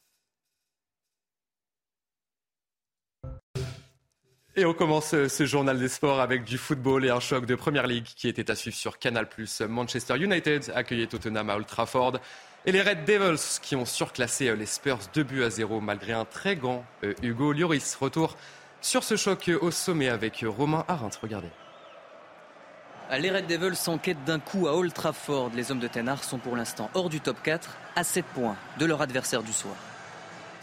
Et 4.56 4.64
on 4.64 4.72
commence 4.72 5.10
ce 5.10 5.46
journal 5.46 5.80
des 5.80 5.88
sports 5.88 6.20
avec 6.20 6.44
du 6.44 6.58
football 6.58 7.04
et 7.04 7.10
un 7.10 7.18
choc 7.18 7.44
de 7.44 7.56
première 7.56 7.88
ligue 7.88 8.04
qui 8.04 8.28
était 8.28 8.52
à 8.52 8.54
suivre 8.54 8.76
sur 8.76 9.00
Canal+. 9.00 9.26
Manchester 9.68 10.16
United 10.16 10.72
accueillait 10.76 11.08
Tottenham 11.08 11.50
à 11.50 11.56
Old 11.56 11.66
Trafford. 11.66 12.20
Et 12.64 12.70
les 12.70 12.80
Red 12.80 13.04
Devils 13.04 13.58
qui 13.60 13.74
ont 13.74 13.84
surclassé 13.84 14.54
les 14.54 14.66
Spurs 14.66 15.00
2 15.12 15.24
buts 15.24 15.42
à 15.42 15.50
0 15.50 15.80
malgré 15.80 16.12
un 16.12 16.24
très 16.24 16.54
grand 16.54 16.84
euh, 17.02 17.14
Hugo 17.22 17.52
Lloris. 17.52 17.96
Retour 17.96 18.36
sur 18.80 19.02
ce 19.02 19.16
choc 19.16 19.50
au 19.60 19.72
sommet 19.72 20.08
avec 20.08 20.44
Romain 20.46 20.84
Arendt. 20.86 21.18
Regardez. 21.20 21.50
Les 23.10 23.32
Red 23.32 23.48
Devils 23.48 23.74
sont 23.74 23.92
en 23.92 23.98
quête 23.98 24.22
d'un 24.24 24.38
coup 24.38 24.68
à 24.68 24.76
Old 24.76 24.92
Trafford. 24.94 25.50
Les 25.56 25.72
hommes 25.72 25.80
de 25.80 25.88
Tenard 25.88 26.22
sont 26.22 26.38
pour 26.38 26.54
l'instant 26.54 26.90
hors 26.94 27.08
du 27.08 27.20
top 27.20 27.42
4 27.42 27.76
à 27.96 28.04
7 28.04 28.24
points 28.26 28.56
de 28.78 28.86
leur 28.86 29.02
adversaire 29.02 29.42
du 29.42 29.52
soir. 29.52 29.74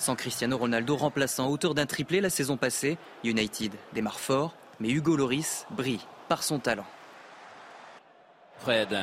Sans 0.02 0.16
Cristiano 0.16 0.58
Ronaldo 0.58 0.96
remplaçant 0.98 1.48
auteur 1.48 1.76
d'un 1.76 1.86
triplé 1.86 2.22
la 2.22 2.32
saison 2.32 2.58
passée, 2.58 2.98
United 3.24 3.72
démarre 3.94 4.20
fort, 4.20 4.56
mais 4.80 4.90
Hugo 4.90 5.16
Loris 5.16 5.68
brille 5.70 6.02
par 6.28 6.42
son 6.42 6.58
talent. 6.58 6.88
Fred, 8.58 8.98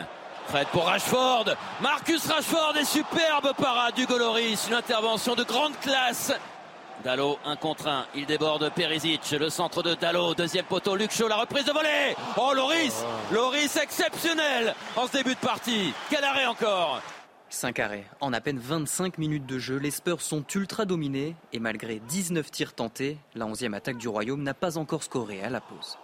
Fred 0.49 0.67
pour 0.73 0.87
Rashford, 0.87 1.55
Marcus 1.81 2.27
Rashford 2.27 2.77
est 2.81 2.85
superbe 2.85 3.53
parade 3.57 3.95
d'Hugo 3.95 4.19
Loris, 4.19 4.67
une 4.67 4.75
intervention 4.75 5.37
de 5.37 5.45
grande 5.45 5.79
classe. 5.79 6.33
Dallo, 7.05 7.39
un 7.45 7.55
contre 7.55 7.87
un, 7.87 8.05
il 8.17 8.27
déborde 8.27 8.69
Perisic, 8.75 9.31
le 9.39 9.51
centre 9.51 9.85
de 9.85 9.95
Dallo, 9.95 10.35
deuxième 10.35 10.65
poteau, 10.65 10.97
Luc 10.97 11.17
la 11.17 11.37
reprise 11.37 11.65
de 11.65 11.71
volée. 11.71 12.17
Oh 12.37 12.53
Loris, 12.57 13.05
Loris 13.31 13.77
exceptionnel 13.77 14.75
en 14.97 15.07
ce 15.07 15.13
début 15.13 15.37
de 15.37 15.47
partie. 15.47 15.95
Quel 16.11 16.25
arrêt 16.25 16.47
encore 16.47 17.01
5 17.51 17.79
arrêts. 17.79 18.05
En 18.21 18.33
à 18.33 18.41
peine 18.41 18.59
25 18.59 19.19
minutes 19.19 19.47
de 19.47 19.59
jeu, 19.59 19.77
les 19.77 19.91
Spurs 19.91 20.21
sont 20.21 20.45
ultra 20.55 20.85
dominés 20.85 21.35
et 21.53 21.59
malgré 21.59 22.01
19 22.01 22.51
tirs 22.51 22.75
tentés, 22.75 23.19
la 23.35 23.47
11e 23.47 23.75
attaque 23.75 23.99
du 23.99 24.09
Royaume 24.09 24.43
n'a 24.43 24.55
pas 24.55 24.77
encore 24.79 25.03
scoré 25.03 25.43
à 25.43 25.51
la 25.51 25.61
pause. 25.61 25.99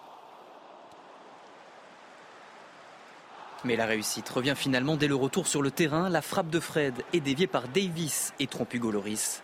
Mais 3.64 3.76
la 3.76 3.86
réussite 3.86 4.28
revient 4.28 4.54
finalement 4.56 4.96
dès 4.96 5.08
le 5.08 5.14
retour 5.14 5.46
sur 5.46 5.62
le 5.62 5.70
terrain. 5.70 6.10
La 6.10 6.20
frappe 6.22 6.50
de 6.50 6.60
Fred 6.60 6.94
est 7.14 7.20
déviée 7.20 7.46
par 7.46 7.68
Davis 7.68 8.34
et 8.38 8.46
trompe 8.46 8.74
Hugo 8.74 8.90
Loris. 8.90 9.42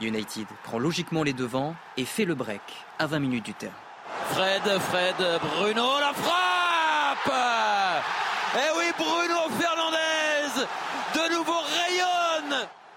United 0.00 0.46
prend 0.64 0.78
logiquement 0.78 1.22
les 1.22 1.32
devants 1.32 1.74
et 1.96 2.04
fait 2.04 2.24
le 2.24 2.34
break 2.34 2.62
à 2.98 3.06
20 3.06 3.18
minutes 3.20 3.44
du 3.44 3.54
terrain. 3.54 3.72
Fred, 4.30 4.62
Fred, 4.62 5.16
Bruno, 5.40 5.98
la 6.00 6.12
frappe 6.12 7.32
Eh 8.56 8.78
oui, 8.78 8.84
Bruno 8.98 9.48
Fernandez 9.60 10.66
de 11.14 11.32
nouveau 11.32 11.54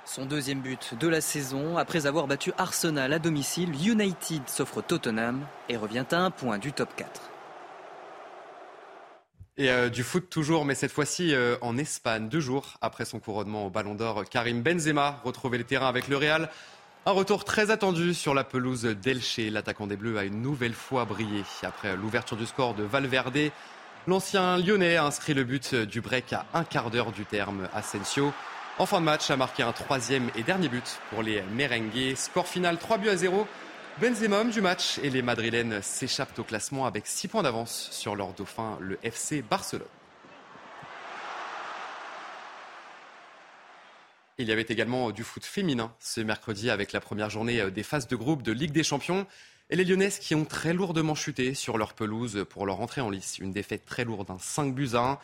Son 0.08 0.26
deuxième 0.26 0.62
but 0.62 0.96
de 0.98 1.10
la 1.10 1.20
saison, 1.20 1.78
après 1.78 2.08
avoir 2.08 2.28
battu 2.28 2.54
Arsenal 2.58 3.12
à 3.12 3.20
domicile, 3.20 3.72
United 3.86 4.48
s'offre 4.48 4.82
Tottenham 4.82 5.46
et 5.68 5.76
revient 5.76 6.06
à 6.12 6.20
un 6.20 6.32
point 6.32 6.60
du 6.60 6.72
top 6.72 6.96
4. 6.96 7.22
Et 9.58 9.70
euh, 9.70 9.90
du 9.90 10.04
foot 10.04 10.30
toujours, 10.30 10.64
mais 10.64 10.76
cette 10.76 10.94
fois-ci 10.94 11.36
euh, 11.36 11.58
en 11.60 11.78
Espagne, 11.78 12.30
deux 12.30 12.40
jours 12.40 12.76
après 12.80 13.04
son 13.04 13.20
couronnement 13.20 13.66
au 13.66 13.70
Ballon 13.70 13.96
d'Or, 13.96 14.24
Karim 14.30 14.62
Benzema 14.62 15.20
retrouvait 15.26 15.58
le 15.58 15.66
terrain 15.66 15.90
avec 15.90 16.08
le 16.08 16.16
Real. 16.16 16.50
Un 17.06 17.12
retour 17.12 17.44
très 17.44 17.70
attendu 17.70 18.14
sur 18.14 18.34
la 18.34 18.46
pelouse 18.46 18.84
d'Elche. 18.84 19.40
L'attaquant 19.40 19.88
des 19.88 19.98
Bleus 19.98 20.18
a 20.18 20.24
une 20.24 20.42
nouvelle 20.42 20.74
fois 20.74 21.04
brillé. 21.04 21.44
Après 21.64 21.98
l'ouverture 21.98 22.38
du 22.38 22.46
score 22.46 22.76
de 22.76 22.84
Valverde, 22.84 23.52
l'ancien 24.08 24.58
Lyonnais 24.58 24.96
a 24.96 25.04
inscrit 25.04 25.34
le 25.34 25.44
but 25.44 25.76
du 25.76 26.00
break 26.00 26.32
à 26.32 26.46
un 26.54 26.64
quart 26.64 26.92
d'heure 26.92 27.12
du 27.12 27.26
terme. 27.26 27.68
Asensio 27.74 28.32
en 28.80 28.86
fin 28.86 29.00
de 29.00 29.06
match, 29.06 29.32
a 29.32 29.38
marqué 29.38 29.64
un 29.64 29.72
troisième 29.72 30.30
et 30.36 30.44
dernier 30.44 30.70
but 30.70 31.00
pour 31.10 31.24
les 31.24 31.42
merengues. 31.42 32.16
Score 32.16 32.48
final 32.48 32.78
3 32.78 33.00
buts 33.00 33.10
à 33.10 33.18
0. 33.18 33.48
Benzema 34.00 34.44
du 34.44 34.62
match 34.62 35.00
et 35.02 35.10
les 35.10 35.24
Madrilènes 35.24 35.82
s'échappent 35.82 36.38
au 36.38 36.44
classement 36.44 36.86
avec 36.86 37.08
6 37.08 37.28
points 37.28 37.42
d'avance 37.42 37.90
sur 37.92 38.16
leur 38.16 38.34
dauphin, 38.34 38.78
le 38.80 39.00
FC 39.02 39.42
Barcelone. 39.42 39.88
Il 44.38 44.48
y 44.48 44.52
avait 44.52 44.68
également 44.70 45.10
du 45.10 45.24
foot 45.24 45.44
féminin 45.44 45.92
ce 46.00 46.22
mercredi 46.22 46.70
avec 46.70 46.92
la 46.92 47.00
première 47.00 47.32
journée 47.32 47.72
des 47.72 47.82
phases 47.82 48.08
de 48.08 48.16
groupe 48.16 48.44
de 48.44 48.52
Ligue 48.52 48.74
des 48.74 48.84
Champions. 48.84 49.26
Et 49.72 49.76
les 49.76 49.84
Lyonnaises 49.84 50.20
qui 50.20 50.36
ont 50.36 50.46
très 50.46 50.74
lourdement 50.74 51.16
chuté 51.16 51.56
sur 51.56 51.80
leur 51.80 51.94
pelouse 51.94 52.46
pour 52.48 52.68
leur 52.68 52.80
entrée 52.80 53.02
en 53.02 53.10
lice. 53.10 53.40
Une 53.40 53.52
défaite 53.52 53.86
très 53.86 54.06
lourde, 54.06 54.30
un 54.30 54.38
5 54.38 54.76
buts 54.76 54.92
à 54.94 55.00
1. 55.00 55.20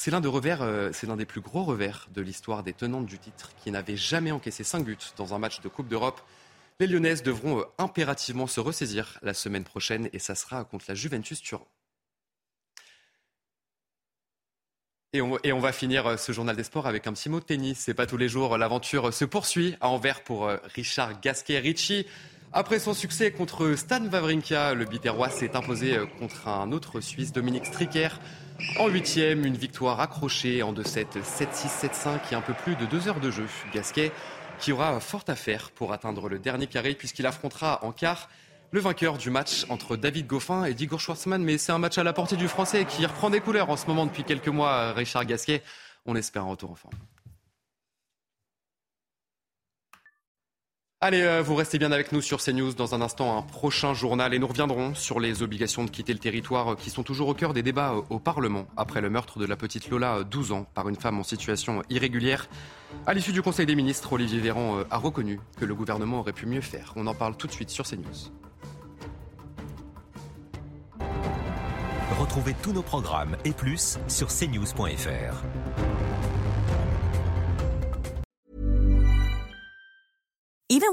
C'est 0.00 0.12
l'un 0.12 0.22
euh, 0.24 0.92
c'est 0.92 1.08
l'un 1.08 1.16
des 1.16 1.26
plus 1.26 1.40
gros 1.40 1.64
revers 1.64 2.08
de 2.14 2.22
l'histoire 2.22 2.62
des 2.62 2.72
tenantes 2.72 3.06
du 3.06 3.18
titre, 3.18 3.50
qui 3.60 3.72
n'avaient 3.72 3.96
jamais 3.96 4.30
encaissé 4.30 4.62
5 4.62 4.84
buts 4.84 4.96
dans 5.16 5.34
un 5.34 5.38
match 5.40 5.60
de 5.60 5.68
Coupe 5.68 5.88
d'Europe. 5.88 6.20
Les 6.78 6.86
Lyonnaises 6.86 7.24
devront 7.24 7.58
euh, 7.58 7.64
impérativement 7.78 8.46
se 8.46 8.60
ressaisir 8.60 9.18
la 9.22 9.34
semaine 9.34 9.64
prochaine 9.64 10.08
et 10.12 10.20
ça 10.20 10.36
sera 10.36 10.64
contre 10.64 10.84
la 10.86 10.94
Juventus 10.94 11.42
Turin. 11.42 11.66
Et 15.14 15.20
on, 15.20 15.36
et 15.42 15.52
on, 15.52 15.58
va 15.58 15.72
finir 15.72 16.06
euh, 16.06 16.16
ce 16.16 16.30
journal 16.30 16.54
des 16.54 16.62
sports 16.62 16.86
avec 16.86 17.08
un 17.08 17.12
petit 17.12 17.28
mot 17.28 17.40
de 17.40 17.44
tennis. 17.44 17.78
C'est 17.80 17.94
pas 17.94 18.06
tous 18.06 18.18
les 18.18 18.28
jours. 18.28 18.56
L'aventure 18.56 19.12
se 19.12 19.24
poursuit 19.24 19.76
à 19.80 19.88
Anvers 19.88 20.22
pour 20.22 20.48
Richard 20.76 21.20
Gasquet-Ricci. 21.20 22.06
Après 22.52 22.78
son 22.78 22.94
succès 22.94 23.30
contre 23.30 23.74
Stan 23.74 24.02
Wawrinka, 24.04 24.72
le 24.72 24.86
Biterrois 24.86 25.28
s'est 25.28 25.54
imposé 25.54 25.98
contre 26.18 26.48
un 26.48 26.72
autre 26.72 27.00
Suisse, 27.00 27.30
Dominique 27.32 27.66
Stricker. 27.66 28.08
En 28.78 28.88
huitième, 28.88 29.44
une 29.44 29.56
victoire 29.56 30.00
accrochée 30.00 30.62
en 30.62 30.72
2-7, 30.72 31.22
7-6, 31.22 31.88
7-5 31.88 32.32
et 32.32 32.34
un 32.34 32.40
peu 32.40 32.54
plus 32.54 32.74
de 32.74 32.86
deux 32.86 33.06
heures 33.06 33.20
de 33.20 33.30
jeu. 33.30 33.46
Gasquet 33.74 34.12
qui 34.58 34.72
aura 34.72 34.98
fort 34.98 35.24
à 35.28 35.36
faire 35.36 35.70
pour 35.70 35.92
atteindre 35.92 36.28
le 36.28 36.38
dernier 36.38 36.66
carré 36.66 36.94
puisqu'il 36.94 37.26
affrontera 37.26 37.84
en 37.84 37.92
quart 37.92 38.28
le 38.70 38.80
vainqueur 38.80 39.18
du 39.18 39.30
match 39.30 39.66
entre 39.68 39.96
David 39.96 40.26
Goffin 40.26 40.66
et 40.66 40.72
Igor 40.72 41.00
Schwartzmann. 41.00 41.42
Mais 41.42 41.58
c'est 41.58 41.72
un 41.72 41.78
match 41.78 41.98
à 41.98 42.02
la 42.02 42.14
portée 42.14 42.36
du 42.36 42.48
Français 42.48 42.86
qui 42.86 43.04
reprend 43.04 43.30
des 43.30 43.40
couleurs 43.40 43.70
en 43.70 43.76
ce 43.76 43.86
moment 43.86 44.06
depuis 44.06 44.24
quelques 44.24 44.48
mois, 44.48 44.92
Richard 44.94 45.26
Gasquet. 45.26 45.62
On 46.06 46.16
espère 46.16 46.44
un 46.44 46.50
retour 46.50 46.70
en 46.70 46.74
forme. 46.74 46.94
Allez, 51.00 51.22
euh, 51.22 51.42
vous 51.42 51.54
restez 51.54 51.78
bien 51.78 51.92
avec 51.92 52.10
nous 52.10 52.20
sur 52.20 52.42
CNews. 52.42 52.72
Dans 52.72 52.96
un 52.96 53.00
instant, 53.00 53.38
un 53.38 53.42
prochain 53.42 53.94
journal 53.94 54.34
et 54.34 54.40
nous 54.40 54.48
reviendrons 54.48 54.96
sur 54.96 55.20
les 55.20 55.44
obligations 55.44 55.84
de 55.84 55.90
quitter 55.90 56.12
le 56.12 56.18
territoire 56.18 56.72
euh, 56.72 56.74
qui 56.74 56.90
sont 56.90 57.04
toujours 57.04 57.28
au 57.28 57.34
cœur 57.34 57.54
des 57.54 57.62
débats 57.62 57.92
euh, 57.92 58.02
au 58.10 58.18
Parlement 58.18 58.66
après 58.76 59.00
le 59.00 59.08
meurtre 59.08 59.38
de 59.38 59.46
la 59.46 59.54
petite 59.56 59.90
Lola, 59.90 60.24
12 60.24 60.50
ans, 60.50 60.66
par 60.74 60.88
une 60.88 60.96
femme 60.96 61.20
en 61.20 61.22
situation 61.22 61.84
irrégulière. 61.88 62.48
À 63.06 63.14
l'issue 63.14 63.30
du 63.30 63.42
Conseil 63.42 63.64
des 63.64 63.76
ministres, 63.76 64.12
Olivier 64.12 64.40
Véran 64.40 64.80
a 64.90 64.98
reconnu 64.98 65.38
que 65.56 65.64
le 65.64 65.76
gouvernement 65.76 66.18
aurait 66.18 66.32
pu 66.32 66.46
mieux 66.46 66.60
faire. 66.60 66.94
On 66.96 67.06
en 67.06 67.14
parle 67.14 67.36
tout 67.36 67.46
de 67.46 67.52
suite 67.52 67.70
sur 67.70 67.86
CNews. 67.86 68.32
Retrouvez 72.18 72.56
tous 72.60 72.72
nos 72.72 72.82
programmes 72.82 73.36
et 73.44 73.52
plus 73.52 74.00
sur 74.08 74.26
cnews.fr. 74.26 75.44